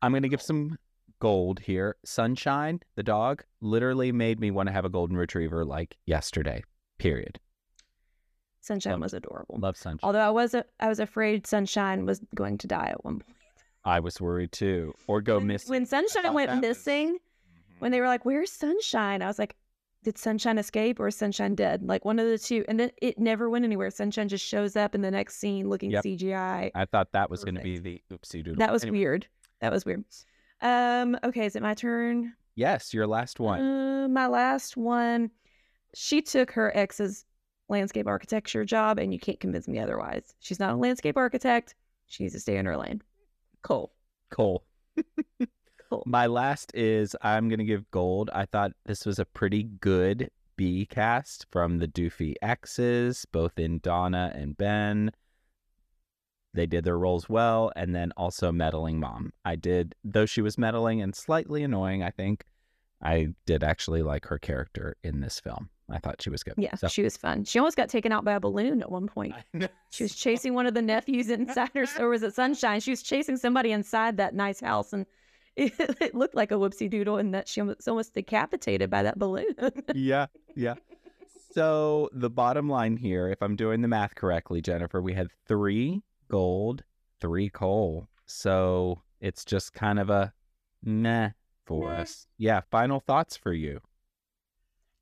I'm 0.03 0.13
going 0.13 0.23
to 0.23 0.29
give 0.29 0.43
some 0.43 0.79
gold 1.19 1.61
here. 1.61 1.97
Sunshine, 2.05 2.81
the 2.95 3.03
dog, 3.03 3.43
literally 3.61 4.13
made 4.13 4.39
me 4.39 4.51
want 4.51 4.69
to 4.69 4.73
have 4.73 4.85
a 4.85 4.91
golden 4.91 5.17
retriever 5.17 5.65
like 5.65 5.97
yesterday. 6.07 6.63
Period. 6.99 7.41
Sunshine 8.61 8.93
Love- 8.95 9.03
was 9.03 9.15
adorable. 9.15 9.59
Love 9.59 9.77
Sunshine. 9.77 10.01
Although 10.03 10.21
I 10.21 10.31
was 10.31 10.55
a, 10.55 10.65
I 10.81 10.89
was 10.89 11.01
afraid 11.01 11.47
Sunshine 11.47 12.07
was 12.07 12.21
going 12.35 12.59
to 12.59 12.67
die 12.67 12.89
at 12.91 13.05
one 13.05 13.21
point. 13.21 13.37
I 13.85 14.01
was 14.01 14.21
worried 14.21 14.53
too. 14.53 14.95
Or 15.07 15.21
go 15.21 15.37
when, 15.39 15.47
missing. 15.49 15.71
when 15.71 15.87
Sunshine 15.87 16.33
went 16.33 16.49
that 16.51 16.61
was- 16.61 16.69
missing, 16.69 17.09
mm-hmm. 17.15 17.75
when 17.81 17.93
they 17.93 18.01
were 18.01 18.07
like, 18.07 18.25
"Where's 18.25 18.51
Sunshine?" 18.51 19.21
I 19.23 19.27
was 19.27 19.39
like, 19.39 19.57
"Did 20.05 20.17
Sunshine 20.19 20.59
escape 20.59 21.01
or 21.01 21.11
Sunshine 21.11 21.55
dead?" 21.57 21.83
Like 21.83 22.05
one 22.05 22.19
of 22.21 22.27
the 22.29 22.39
two. 22.39 22.65
And 22.69 22.79
then 22.79 22.93
it 23.03 23.19
never 23.19 23.51
went 23.51 23.65
anywhere. 23.65 23.91
Sunshine 23.91 24.29
just 24.29 24.45
shows 24.45 24.77
up 24.77 24.95
in 24.95 25.01
the 25.01 25.11
next 25.11 25.37
scene 25.39 25.69
looking 25.69 25.91
Yep. 25.91 26.05
CGI. 26.05 26.71
I 26.75 26.85
thought 26.85 27.11
that 27.13 27.29
was 27.31 27.43
going 27.43 27.57
to 27.57 27.61
be 27.63 27.79
the 27.79 28.03
oopsie 28.13 28.45
doodle. 28.45 28.57
That 28.57 28.73
was 28.73 28.85
Anyway, 28.85 28.99
weird. 28.99 29.27
That 29.61 29.73
was 29.73 29.85
weird. 29.85 30.05
Um. 30.61 31.19
Okay. 31.25 31.47
Is 31.47 31.57
it 31.57 31.63
my 31.63 31.75
turn? 31.75 32.35
Yes, 32.55 32.95
your 32.95 33.07
last 33.09 33.41
one. 33.41 33.61
Uh, 33.61 34.09
my 34.09 34.29
last 34.29 34.77
one. 34.77 35.31
She 35.95 36.23
took 36.23 36.53
her 36.53 36.77
ex's 36.77 37.25
landscape 37.69 38.07
architecture 38.07 38.65
job, 38.65 38.99
and 38.99 39.13
you 39.13 39.19
can't 39.19 39.41
convince 39.41 39.67
me 39.67 39.79
otherwise. 39.81 40.35
She's 40.39 40.61
not 40.61 40.75
a 40.75 40.77
landscape 40.77 41.17
architect. 41.17 41.75
She 42.07 42.23
needs 42.23 42.35
to 42.35 42.41
stay 42.41 42.57
in 42.59 42.67
her 42.67 42.77
lane. 42.77 43.03
Cool. 43.63 43.93
coal. 44.31 44.65
Cool. 45.97 46.03
My 46.07 46.27
last 46.27 46.73
is 46.75 47.15
I'm 47.23 47.49
going 47.49 47.59
to 47.59 47.65
give 47.65 47.91
gold. 47.91 48.31
I 48.35 48.47
thought 48.47 48.73
this 48.87 49.05
was 49.07 49.19
a 49.19 49.25
pretty 49.25 49.63
good 49.65 50.31
B 50.57 50.87
cast 50.87 51.47
from 51.51 51.79
the 51.79 51.89
Doofy 51.89 52.35
X's, 52.43 53.27
both 53.33 53.59
in 53.59 53.79
Donna 53.81 54.33
and 54.35 54.57
Ben. 54.57 55.11
They 56.53 56.67
did 56.67 56.85
their 56.85 56.99
roles 56.99 57.29
well, 57.29 57.73
and 57.75 57.95
then 57.95 58.13
also 58.17 58.53
meddling 58.53 59.01
mom. 59.01 59.33
I 59.45 59.57
did, 59.57 59.95
though 60.05 60.27
she 60.27 60.41
was 60.41 60.57
meddling 60.57 61.03
and 61.03 61.15
slightly 61.15 61.65
annoying. 61.65 62.03
I 62.05 62.11
think 62.11 62.45
I 63.03 63.29
did 63.45 63.65
actually 63.65 64.03
like 64.03 64.27
her 64.27 64.39
character 64.39 64.97
in 65.03 65.21
this 65.21 65.41
film. 65.41 65.69
I 65.91 65.99
thought 65.99 66.23
she 66.23 66.31
was 66.31 66.43
good. 66.45 66.55
Yeah, 66.57 66.75
So- 66.77 66.87
she 66.89 67.03
was 67.03 67.17
fun. 67.17 67.45
She 67.45 67.59
almost 67.59 67.77
got 67.77 67.89
taken 67.89 68.13
out 68.13 68.25
by 68.25 68.35
a 68.35 68.41
balloon 68.41 68.81
at 68.81 68.91
one 68.91 69.07
point. 69.09 69.35
She 69.91 70.05
was 70.05 70.15
chasing 70.15 70.55
one 70.55 70.67
of 70.67 70.75
the 70.75 70.81
nephews 70.81 71.29
inside 71.29 71.71
her, 71.75 71.87
or 71.99 72.09
was 72.09 72.23
it 72.23 72.35
Sunshine? 72.35 72.81
She 72.81 72.91
was 72.93 73.03
chasing 73.03 73.37
somebody 73.37 73.73
inside 73.73 74.17
that 74.19 74.35
nice 74.35 74.61
house, 74.61 74.93
and 74.93 75.07
it, 75.57 75.73
it 76.01 76.15
looked 76.15 76.35
like 76.35 76.51
a 76.51 76.55
whoopsie 76.55 76.91
doodle, 76.91 77.17
and 77.19 77.35
that 77.35 77.49
she 77.49 77.63
was 77.63 77.87
almost 77.89 78.15
decapitated 78.15 78.91
by 78.91 79.03
that 79.03 79.19
balloon. 79.19 79.55
yeah, 79.95 80.27
yeah. 80.55 80.75
So 81.53 82.11
the 82.13 82.31
bottom 82.31 82.69
line 82.69 82.97
here, 82.97 83.29
if 83.29 83.41
I'm 83.41 83.55
doing 83.55 83.81
the 83.81 83.89
math 83.89 84.17
correctly, 84.17 84.61
Jennifer, 84.61 85.01
we 85.01 85.13
had 85.15 85.29
three 85.47 86.03
gold, 86.29 86.83
three 87.21 87.49
coal. 87.49 88.09
So 88.27 89.03
it's 89.21 89.45
just 89.45 89.73
kind 89.73 90.01
of 90.01 90.11
a 90.11 90.33
meh 90.83 91.31
for 91.65 91.93
us. 91.93 92.27
Yeah. 92.39 92.63
Final 92.71 93.01
thoughts 93.01 93.37
for 93.37 93.53
you. 93.53 93.81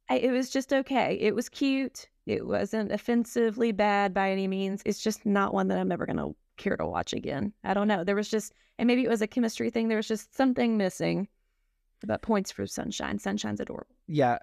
I, 0.08 0.16
it 0.16 0.30
was 0.30 0.50
just 0.50 0.72
okay. 0.72 1.16
It 1.20 1.34
was 1.34 1.48
cute. 1.48 2.08
It 2.26 2.46
wasn't 2.46 2.92
offensively 2.92 3.72
bad 3.72 4.12
by 4.12 4.30
any 4.30 4.46
means. 4.46 4.82
It's 4.84 5.02
just 5.02 5.24
not 5.24 5.54
one 5.54 5.68
that 5.68 5.78
I'm 5.78 5.90
ever 5.90 6.06
gonna 6.06 6.28
care 6.56 6.76
to 6.76 6.86
watch 6.86 7.12
again. 7.12 7.52
I 7.64 7.74
don't 7.74 7.88
know. 7.88 8.04
There 8.04 8.16
was 8.16 8.28
just, 8.28 8.52
and 8.78 8.86
maybe 8.86 9.04
it 9.04 9.08
was 9.08 9.22
a 9.22 9.26
chemistry 9.26 9.70
thing. 9.70 9.88
There 9.88 9.96
was 9.96 10.08
just 10.08 10.34
something 10.36 10.76
missing. 10.76 11.28
But 12.04 12.22
points 12.22 12.50
for 12.50 12.66
Sunshine. 12.66 13.18
Sunshine's 13.18 13.60
adorable. 13.60 13.94
Yeah. 14.08 14.38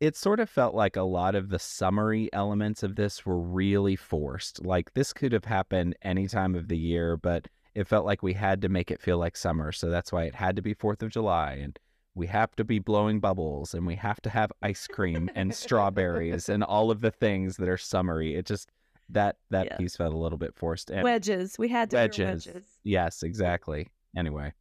It 0.00 0.14
sort 0.14 0.40
of 0.40 0.48
felt 0.48 0.74
like 0.74 0.96
a 0.96 1.02
lot 1.02 1.34
of 1.34 1.48
the 1.48 1.58
summery 1.58 2.28
elements 2.32 2.82
of 2.82 2.96
this 2.96 3.24
were 3.24 3.40
really 3.40 3.96
forced. 3.96 4.64
Like 4.64 4.92
this 4.94 5.12
could 5.12 5.32
have 5.32 5.46
happened 5.46 5.96
any 6.02 6.28
time 6.28 6.54
of 6.54 6.68
the 6.68 6.78
year, 6.78 7.16
but 7.16 7.48
it 7.74 7.88
felt 7.88 8.04
like 8.04 8.22
we 8.22 8.34
had 8.34 8.60
to 8.62 8.68
make 8.68 8.90
it 8.90 9.00
feel 9.00 9.18
like 9.18 9.36
summer. 9.36 9.72
So 9.72 9.88
that's 9.88 10.12
why 10.12 10.24
it 10.24 10.34
had 10.34 10.54
to 10.56 10.62
be 10.62 10.74
4th 10.74 11.02
of 11.02 11.10
July 11.10 11.54
and 11.54 11.78
we 12.14 12.26
have 12.26 12.54
to 12.56 12.64
be 12.64 12.78
blowing 12.78 13.20
bubbles 13.20 13.74
and 13.74 13.86
we 13.86 13.94
have 13.94 14.20
to 14.22 14.30
have 14.30 14.52
ice 14.60 14.86
cream 14.86 15.30
and 15.34 15.54
strawberries 15.54 16.48
and 16.48 16.62
all 16.62 16.90
of 16.90 17.00
the 17.00 17.10
things 17.10 17.56
that 17.56 17.68
are 17.68 17.78
summery. 17.78 18.34
It 18.34 18.44
just 18.46 18.70
that 19.10 19.36
that 19.50 19.66
Yeah. 19.66 19.76
piece 19.76 19.96
felt 19.96 20.12
a 20.12 20.16
little 20.18 20.38
bit 20.38 20.54
forced. 20.54 20.90
And 20.90 21.02
wedges. 21.02 21.56
We 21.58 21.68
had 21.68 21.90
to 21.90 21.96
wedges. 21.96 22.46
wedges. 22.46 22.78
Yes, 22.84 23.22
exactly. 23.22 23.88
Anyway. 24.16 24.52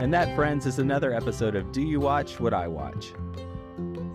And 0.00 0.12
that, 0.12 0.34
friends, 0.36 0.66
is 0.66 0.78
another 0.78 1.14
episode 1.14 1.54
of 1.56 1.72
Do 1.72 1.80
You 1.80 1.98
Watch 2.00 2.38
What 2.38 2.52
I 2.52 2.68
Watch? 2.68 3.14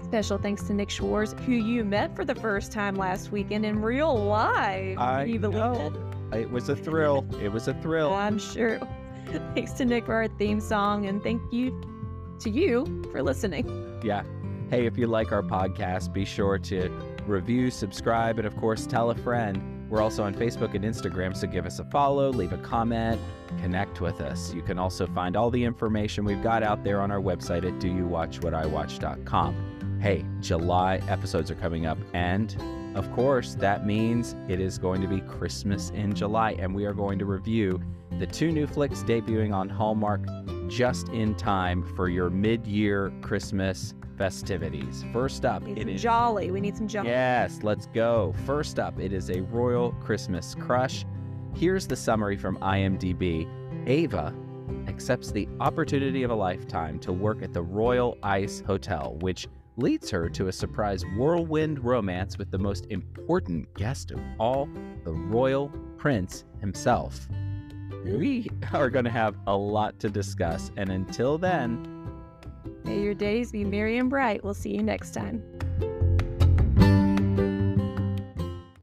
Special 0.03 0.37
thanks 0.37 0.63
to 0.63 0.73
Nick 0.73 0.89
Schwartz, 0.89 1.33
who 1.45 1.53
you 1.53 1.83
met 1.83 2.15
for 2.15 2.25
the 2.25 2.35
first 2.35 2.71
time 2.71 2.95
last 2.95 3.31
weekend 3.31 3.65
in 3.65 3.81
real 3.81 4.15
life. 4.25 4.97
I 4.99 5.23
you 5.23 5.39
believe 5.39 5.55
know. 5.57 5.93
It 6.33 6.49
was 6.51 6.69
a 6.69 6.75
thrill. 6.75 7.25
It 7.41 7.49
was 7.51 7.67
a 7.67 7.73
thrill. 7.75 8.13
I'm 8.13 8.37
sure. 8.37 8.79
Thanks 9.55 9.73
to 9.73 9.85
Nick 9.85 10.05
for 10.05 10.13
our 10.13 10.27
theme 10.27 10.59
song, 10.59 11.05
and 11.05 11.21
thank 11.23 11.41
you 11.51 11.79
to 12.39 12.49
you 12.49 13.03
for 13.11 13.21
listening. 13.21 13.99
Yeah. 14.03 14.23
Hey, 14.69 14.85
if 14.85 14.97
you 14.99 15.07
like 15.07 15.31
our 15.31 15.41
podcast, 15.41 16.13
be 16.13 16.23
sure 16.23 16.59
to 16.59 16.91
review, 17.25 17.71
subscribe, 17.71 18.37
and 18.37 18.45
of 18.45 18.55
course, 18.55 18.85
tell 18.85 19.09
a 19.09 19.15
friend. 19.15 19.89
We're 19.89 19.99
also 19.99 20.21
on 20.21 20.35
Facebook 20.35 20.75
and 20.75 20.85
Instagram, 20.85 21.35
so 21.35 21.47
give 21.47 21.65
us 21.65 21.79
a 21.79 21.85
follow, 21.85 22.29
leave 22.29 22.53
a 22.53 22.59
comment, 22.59 23.19
connect 23.61 23.99
with 23.99 24.21
us. 24.21 24.53
You 24.53 24.61
can 24.61 24.77
also 24.77 25.07
find 25.07 25.35
all 25.35 25.49
the 25.49 25.63
information 25.63 26.23
we've 26.23 26.43
got 26.43 26.61
out 26.61 26.83
there 26.83 27.01
on 27.01 27.09
our 27.09 27.19
website 27.19 27.65
at 27.65 27.81
doyouwatchwhatiwatch.com. 27.81 29.99
Hey, 29.99 30.23
July 30.39 31.01
episodes 31.07 31.49
are 31.49 31.55
coming 31.55 31.87
up, 31.87 31.97
and 32.13 32.55
of 32.95 33.11
course, 33.13 33.55
that 33.55 33.87
means 33.87 34.35
it 34.47 34.59
is 34.59 34.77
going 34.77 35.01
to 35.01 35.07
be 35.07 35.21
Christmas 35.21 35.89
in 35.95 36.13
July, 36.13 36.51
and 36.59 36.75
we 36.75 36.85
are 36.85 36.93
going 36.93 37.17
to 37.17 37.25
review 37.25 37.81
the 38.19 38.27
two 38.27 38.51
new 38.51 38.67
flicks 38.67 39.01
debuting 39.01 39.51
on 39.51 39.67
Hallmark 39.67 40.21
just 40.67 41.09
in 41.09 41.33
time 41.33 41.83
for 41.95 42.07
your 42.07 42.29
mid-year 42.29 43.11
Christmas 43.21 43.95
festivities. 44.19 45.05
First 45.13 45.45
up, 45.45 45.65
it 45.65 45.87
is 45.87 46.01
jolly. 46.01 46.51
We 46.51 46.59
need 46.59 46.75
some 46.75 46.89
jolly. 46.89 47.07
Yes, 47.07 47.61
let's 47.63 47.87
go. 47.87 48.35
First 48.45 48.77
up, 48.77 48.99
it 48.99 49.13
is 49.13 49.29
a 49.29 49.41
Royal 49.43 49.93
Christmas 49.93 50.55
Crush. 50.55 51.05
Here's 51.55 51.87
the 51.87 51.95
summary 51.95 52.35
from 52.35 52.57
IMDb. 52.57 53.47
Ava 53.87 54.35
accepts 54.89 55.31
the 55.31 55.47
opportunity 55.61 56.23
of 56.23 56.31
a 56.31 56.35
lifetime 56.35 56.99
to 56.99 57.13
work 57.13 57.41
at 57.41 57.53
the 57.53 57.61
Royal 57.61 58.17
Ice 58.21 58.61
Hotel, 58.67 59.15
which 59.21 59.47
leads 59.77 60.09
her 60.09 60.27
to 60.29 60.49
a 60.49 60.51
surprise 60.51 61.05
whirlwind 61.17 61.81
romance 61.83 62.37
with 62.37 62.51
the 62.51 62.57
most 62.59 62.87
important 62.89 63.73
guest 63.75 64.11
of 64.11 64.19
all, 64.37 64.67
the 65.05 65.13
Royal 65.13 65.69
Prince 65.97 66.43
himself. 66.59 67.29
We 68.03 68.49
are 68.73 68.89
going 68.89 69.05
to 69.05 69.11
have 69.11 69.35
a 69.47 69.55
lot 69.55 69.97
to 70.01 70.09
discuss, 70.09 70.71
and 70.75 70.89
until 70.89 71.37
then, 71.37 71.98
May 72.83 73.01
your 73.01 73.13
days 73.13 73.51
be 73.51 73.63
merry 73.63 73.97
and 73.97 74.09
bright. 74.09 74.43
We'll 74.43 74.53
see 74.53 74.71
you 74.71 74.83
next 74.83 75.11
time. 75.11 75.43